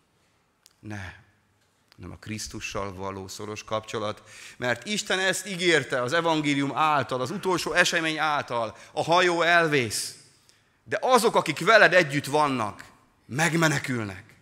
Ne 0.79 1.22
hanem 1.95 2.11
a 2.11 2.17
Krisztussal 2.17 2.95
való 2.95 3.29
szoros 3.29 3.65
kapcsolat. 3.65 4.23
Mert 4.57 4.87
Isten 4.87 5.19
ezt 5.19 5.47
ígérte 5.47 6.03
az 6.03 6.13
evangélium 6.13 6.77
által, 6.77 7.21
az 7.21 7.31
utolsó 7.31 7.73
esemény 7.73 8.19
által, 8.19 8.77
a 8.93 9.03
hajó 9.03 9.43
elvész. 9.43 10.17
De 10.85 10.99
azok, 11.01 11.35
akik 11.35 11.65
veled 11.65 11.95
együtt 11.95 12.27
vannak, 12.27 12.85
megmenekülnek. 13.27 14.35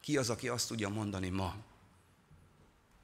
Ki 0.00 0.16
az, 0.16 0.30
aki 0.30 0.48
azt 0.48 0.68
tudja 0.68 0.88
mondani 0.88 1.28
ma, 1.28 1.54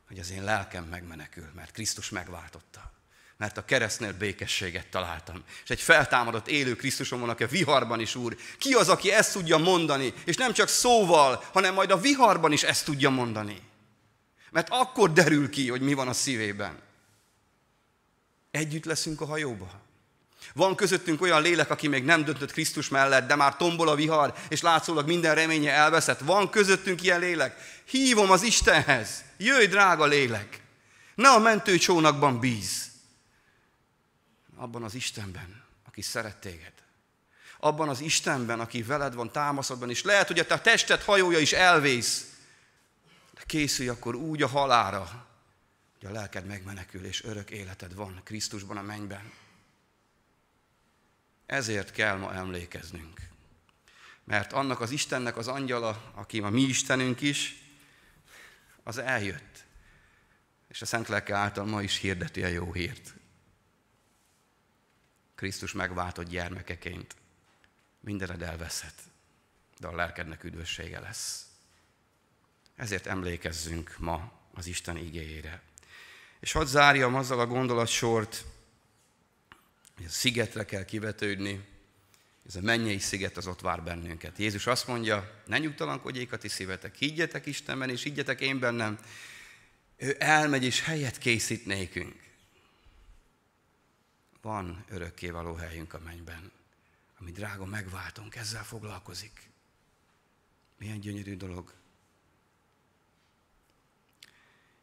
hogy 0.06 0.18
az 0.18 0.30
én 0.30 0.44
lelkem 0.44 0.84
megmenekül, 0.84 1.50
mert 1.54 1.72
Krisztus 1.72 2.10
megváltotta 2.10 2.97
mert 3.38 3.56
a 3.56 3.64
keresztnél 3.64 4.12
békességet 4.12 4.86
találtam. 4.86 5.42
És 5.64 5.70
egy 5.70 5.80
feltámadott 5.80 6.48
élő 6.48 6.76
Krisztusom 6.76 7.20
van, 7.20 7.28
aki 7.28 7.42
a 7.42 7.48
viharban 7.48 8.00
is 8.00 8.14
úr. 8.14 8.36
Ki 8.58 8.72
az, 8.72 8.88
aki 8.88 9.12
ezt 9.12 9.32
tudja 9.32 9.58
mondani, 9.58 10.12
és 10.24 10.36
nem 10.36 10.52
csak 10.52 10.68
szóval, 10.68 11.44
hanem 11.52 11.74
majd 11.74 11.90
a 11.90 12.00
viharban 12.00 12.52
is 12.52 12.62
ezt 12.62 12.84
tudja 12.84 13.10
mondani. 13.10 13.60
Mert 14.50 14.68
akkor 14.70 15.12
derül 15.12 15.50
ki, 15.50 15.68
hogy 15.68 15.80
mi 15.80 15.92
van 15.92 16.08
a 16.08 16.12
szívében. 16.12 16.78
Együtt 18.50 18.84
leszünk 18.84 19.20
a 19.20 19.26
hajóba. 19.26 19.70
Van 20.54 20.74
közöttünk 20.74 21.20
olyan 21.20 21.42
lélek, 21.42 21.70
aki 21.70 21.88
még 21.88 22.04
nem 22.04 22.24
döntött 22.24 22.52
Krisztus 22.52 22.88
mellett, 22.88 23.28
de 23.28 23.34
már 23.34 23.56
tombol 23.56 23.88
a 23.88 23.94
vihar, 23.94 24.34
és 24.48 24.60
látszólag 24.60 25.06
minden 25.06 25.34
reménye 25.34 25.72
elveszett. 25.72 26.20
Van 26.20 26.50
közöttünk 26.50 27.02
ilyen 27.02 27.20
lélek. 27.20 27.82
Hívom 27.84 28.30
az 28.30 28.42
Istenhez. 28.42 29.24
Jöjj, 29.36 29.66
drága 29.66 30.04
lélek! 30.04 30.60
Ne 31.14 31.28
a 31.28 31.38
mentőcsónakban 31.38 32.40
bíz 32.40 32.87
abban 34.58 34.82
az 34.82 34.94
Istenben, 34.94 35.64
aki 35.84 36.00
szeret 36.00 36.36
téged. 36.36 36.72
Abban 37.58 37.88
az 37.88 38.00
Istenben, 38.00 38.60
aki 38.60 38.82
veled 38.82 39.14
van 39.14 39.32
támaszodban, 39.32 39.90
és 39.90 40.02
lehet, 40.02 40.26
hogy 40.26 40.38
a 40.38 40.46
te 40.46 40.60
tested 40.60 41.02
hajója 41.02 41.38
is 41.38 41.52
elvész, 41.52 42.36
de 43.34 43.42
készülj 43.46 43.88
akkor 43.88 44.14
úgy 44.14 44.42
a 44.42 44.46
halára, 44.46 45.26
hogy 45.98 46.08
a 46.08 46.12
lelked 46.12 46.46
megmenekül, 46.46 47.04
és 47.04 47.24
örök 47.24 47.50
életed 47.50 47.94
van 47.94 48.20
Krisztusban 48.24 48.76
a 48.76 48.82
mennyben. 48.82 49.32
Ezért 51.46 51.90
kell 51.90 52.16
ma 52.16 52.34
emlékeznünk. 52.34 53.20
Mert 54.24 54.52
annak 54.52 54.80
az 54.80 54.90
Istennek 54.90 55.36
az 55.36 55.48
angyala, 55.48 56.12
aki 56.14 56.40
a 56.40 56.48
mi 56.48 56.62
Istenünk 56.62 57.20
is, 57.20 57.62
az 58.82 58.98
eljött. 58.98 59.64
És 60.68 60.82
a 60.82 60.86
Szent 60.86 61.08
Lelke 61.08 61.34
által 61.34 61.64
ma 61.64 61.82
is 61.82 61.96
hirdeti 61.96 62.44
a 62.44 62.46
jó 62.46 62.72
hírt. 62.72 63.17
Krisztus 65.38 65.72
megváltott 65.72 66.28
gyermekeként 66.28 67.16
mindened 68.00 68.42
elveszhet, 68.42 68.94
de 69.78 69.86
a 69.86 69.94
lelkednek 69.94 70.44
üdvössége 70.44 71.00
lesz. 71.00 71.46
Ezért 72.76 73.06
emlékezzünk 73.06 73.94
ma 73.98 74.32
az 74.54 74.66
Isten 74.66 74.96
igéjére. 74.96 75.62
És 76.40 76.52
hadd 76.52 76.66
zárjam 76.66 77.14
azzal 77.14 77.40
a 77.40 77.46
gondolatsort, 77.46 78.44
hogy 79.96 80.04
a 80.06 80.08
szigetre 80.08 80.64
kell 80.64 80.84
kivetődni, 80.84 81.66
ez 82.46 82.56
a 82.56 82.60
mennyei 82.60 82.98
sziget 82.98 83.36
az 83.36 83.46
ott 83.46 83.60
vár 83.60 83.82
bennünket. 83.82 84.38
Jézus 84.38 84.66
azt 84.66 84.86
mondja, 84.86 85.42
ne 85.46 85.58
nyugtalankodjék 85.58 86.32
a 86.32 86.36
ti 86.36 86.48
szívetek, 86.48 86.94
higgyetek 86.94 87.46
Istenben, 87.46 87.90
és 87.90 88.02
higgyetek 88.02 88.40
én 88.40 88.58
bennem. 88.58 88.98
Ő 89.96 90.16
elmegy 90.18 90.64
és 90.64 90.80
helyet 90.80 91.18
készít 91.18 91.66
nékünk. 91.66 92.27
Van 94.48 94.84
örökkévaló 94.88 95.54
helyünk 95.54 95.94
a 95.94 95.98
mennyben, 95.98 96.52
ami 97.18 97.30
drága 97.30 97.64
megváltunk, 97.64 98.36
ezzel 98.36 98.64
foglalkozik. 98.64 99.50
Milyen 100.78 101.00
gyönyörű 101.00 101.36
dolog. 101.36 101.72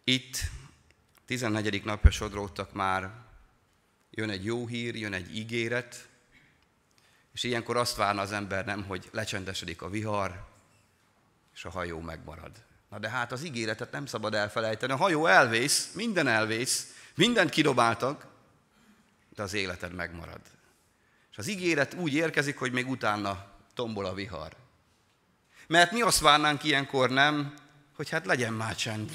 Itt 0.03 0.37
14. 1.25 1.83
napja 1.83 2.11
sodródtak 2.11 2.73
már, 2.73 3.11
jön 4.11 4.29
egy 4.29 4.45
jó 4.45 4.67
hír, 4.67 4.95
jön 4.95 5.13
egy 5.13 5.35
ígéret, 5.35 6.07
és 7.33 7.43
ilyenkor 7.43 7.77
azt 7.77 7.95
várna 7.95 8.21
az 8.21 8.31
ember 8.31 8.65
nem, 8.65 8.83
hogy 8.83 9.09
lecsendesedik 9.11 9.81
a 9.81 9.89
vihar, 9.89 10.47
és 11.53 11.65
a 11.65 11.69
hajó 11.69 11.99
megmarad. 11.99 12.63
Na 12.89 12.99
de 12.99 13.09
hát 13.09 13.31
az 13.31 13.43
ígéretet 13.43 13.91
nem 13.91 14.05
szabad 14.05 14.33
elfelejteni. 14.33 14.91
A 14.91 14.97
hajó 14.97 15.25
elvész, 15.25 15.93
minden 15.93 16.27
elvész, 16.27 16.95
mindent 17.15 17.49
kidobáltak, 17.49 18.33
de 19.35 19.43
az 19.43 19.53
életed 19.53 19.93
megmarad. 19.93 20.41
És 21.31 21.37
az 21.37 21.47
ígéret 21.47 21.93
úgy 21.93 22.13
érkezik, 22.13 22.57
hogy 22.57 22.71
még 22.71 22.89
utána 22.89 23.45
tombol 23.73 24.05
a 24.05 24.13
vihar. 24.13 24.55
Mert 25.67 25.91
mi 25.91 26.01
azt 26.01 26.19
várnánk 26.19 26.63
ilyenkor, 26.63 27.09
nem, 27.09 27.53
hogy 27.95 28.09
hát 28.09 28.25
legyen 28.25 28.53
már 28.53 28.75
csend. 28.75 29.11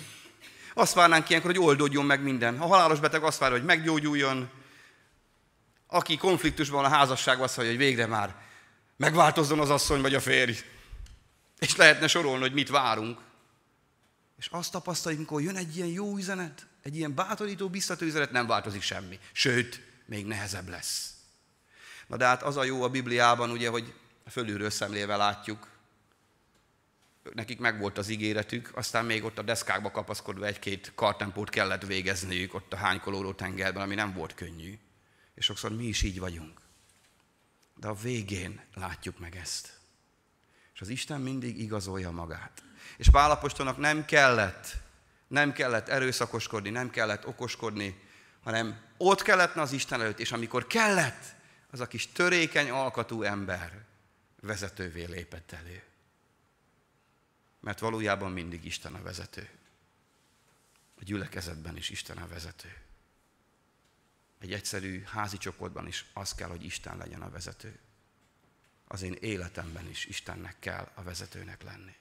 Azt 0.75 0.95
várnánk 0.95 1.29
ilyenkor, 1.29 1.51
hogy 1.51 1.65
oldódjon 1.65 2.05
meg 2.05 2.23
minden. 2.23 2.61
A 2.61 2.67
halálos 2.67 3.01
beteg 3.01 3.23
azt 3.23 3.39
várja, 3.39 3.57
hogy 3.57 3.67
meggyógyuljon. 3.67 4.51
Aki 5.87 6.17
konfliktusban 6.17 6.85
a 6.85 6.89
házasságban 6.89 7.45
azt 7.45 7.55
várja, 7.55 7.71
hogy 7.71 7.81
végre 7.81 8.07
már 8.07 8.37
megváltozzon 8.97 9.61
az 9.61 9.71
asszony 9.71 10.01
vagy 10.01 10.15
a 10.15 10.21
férj. 10.21 10.59
És 11.59 11.77
lehetne 11.77 12.07
sorolni, 12.07 12.41
hogy 12.41 12.53
mit 12.53 12.69
várunk. 12.69 13.19
És 14.39 14.47
azt 14.51 14.73
tapasztaljuk, 14.73 15.21
amikor 15.21 15.43
jön 15.43 15.57
egy 15.57 15.77
ilyen 15.77 15.89
jó 15.89 16.17
üzenet, 16.17 16.67
egy 16.83 16.97
ilyen 16.97 17.15
bátorító, 17.15 17.69
biztató 17.69 18.07
üzenet, 18.07 18.31
nem 18.31 18.47
változik 18.47 18.83
semmi. 18.83 19.19
Sőt, 19.33 19.90
még 20.11 20.27
nehezebb 20.27 20.69
lesz. 20.69 21.15
Na 22.07 22.17
de 22.17 22.27
hát 22.27 22.43
az 22.43 22.57
a 22.57 22.65
jó 22.65 22.83
a 22.83 22.89
Bibliában, 22.89 23.51
ugye, 23.51 23.69
hogy 23.69 23.95
fölülről 24.31 24.71
szemlével 24.71 25.19
látjuk, 25.19 25.69
nekik 27.35 27.59
megvolt 27.59 27.99
az 27.99 28.09
ígéretük, 28.09 28.71
aztán 28.75 29.05
még 29.05 29.25
ott 29.25 29.39
a 29.39 29.43
deszkákba 29.43 29.91
kapaszkodva 29.91 30.47
egy-két 30.47 30.93
kartempót 30.95 31.51
kellett 31.51 31.87
végezniük 31.87 32.55
ott 32.55 32.73
a 32.73 32.77
hánykolóró 32.77 33.33
tengerben, 33.33 33.83
ami 33.83 33.95
nem 33.95 34.13
volt 34.13 34.35
könnyű. 34.35 34.79
És 35.35 35.45
sokszor 35.45 35.77
mi 35.77 35.85
is 35.85 36.03
így 36.03 36.19
vagyunk. 36.19 36.61
De 37.77 37.89
a 37.89 37.95
végén 37.95 38.61
látjuk 38.75 39.19
meg 39.19 39.37
ezt. 39.37 39.79
És 40.75 40.81
az 40.81 40.89
Isten 40.89 41.21
mindig 41.21 41.59
igazolja 41.59 42.11
magát. 42.11 42.63
És 42.97 43.09
Pálapostolnak 43.11 43.77
nem 43.77 44.05
kellett 44.05 44.77
Nem 45.29 45.53
kellett 45.53 45.89
erőszakoskodni, 45.89 46.71
nem 46.71 46.91
kellett 46.91 47.27
okoskodni, 47.27 48.09
hanem 48.43 48.83
ott 48.97 49.23
kellett 49.23 49.57
az 49.57 49.73
Isten 49.73 50.01
előtt, 50.01 50.19
és 50.19 50.33
amikor 50.33 50.67
kellett, 50.67 51.39
az 51.71 51.81
a 51.81 51.87
kis 51.87 52.07
törékeny 52.13 52.71
alkatú 52.71 53.23
ember 53.23 53.85
vezetővé 54.41 55.05
lépett 55.05 55.53
elő. 55.53 55.83
Mert 57.61 57.79
valójában 57.79 58.33
mindig 58.33 58.65
Isten 58.65 58.95
a 58.95 59.03
vezető. 59.03 59.49
A 61.01 61.05
gyülekezetben 61.05 61.77
is 61.77 61.91
Isten 61.91 62.17
a 62.17 62.29
vezető. 62.29 62.77
Egy 64.39 64.53
egyszerű 64.53 65.03
házi 65.03 65.37
csoportban 65.37 65.87
is 65.87 66.05
az 66.13 66.35
kell, 66.35 66.49
hogy 66.49 66.65
Isten 66.65 66.97
legyen 66.97 67.23
a 67.23 67.31
vezető. 67.31 67.79
Az 68.85 69.03
én 69.03 69.17
életemben 69.21 69.89
is 69.89 70.07
Istennek 70.07 70.59
kell 70.59 70.93
a 70.95 71.03
vezetőnek 71.03 71.63
lenni. 71.63 71.95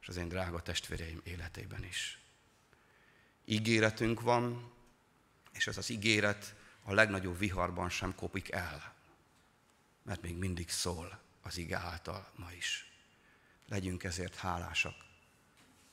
És 0.00 0.08
az 0.08 0.16
én 0.16 0.28
drága 0.28 0.62
testvéreim 0.62 1.20
életében 1.24 1.84
is. 1.84 2.20
Ígéretünk 3.44 4.20
van, 4.20 4.72
és 5.52 5.66
ez 5.66 5.76
az 5.76 5.90
ígéret 5.90 6.54
a 6.82 6.92
legnagyobb 6.92 7.38
viharban 7.38 7.88
sem 7.88 8.14
kopik 8.14 8.50
el. 8.50 8.94
Mert 10.02 10.22
még 10.22 10.36
mindig 10.36 10.70
szól 10.70 11.20
az 11.42 11.56
ige 11.56 11.76
által 11.76 12.32
ma 12.36 12.52
is. 12.52 12.90
Legyünk 13.68 14.04
ezért 14.04 14.34
hálásak, 14.34 14.94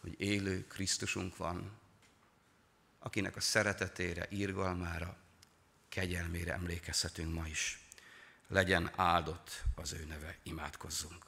hogy 0.01 0.21
élő 0.21 0.67
Krisztusunk 0.67 1.37
van, 1.37 1.77
akinek 2.99 3.35
a 3.35 3.41
szeretetére, 3.41 4.27
írgalmára, 4.29 5.17
kegyelmére 5.89 6.53
emlékezhetünk 6.53 7.33
ma 7.33 7.47
is. 7.47 7.79
Legyen 8.47 8.91
áldott 8.95 9.63
az 9.75 9.93
ő 9.93 10.05
neve, 10.05 10.37
imádkozzunk. 10.43 11.25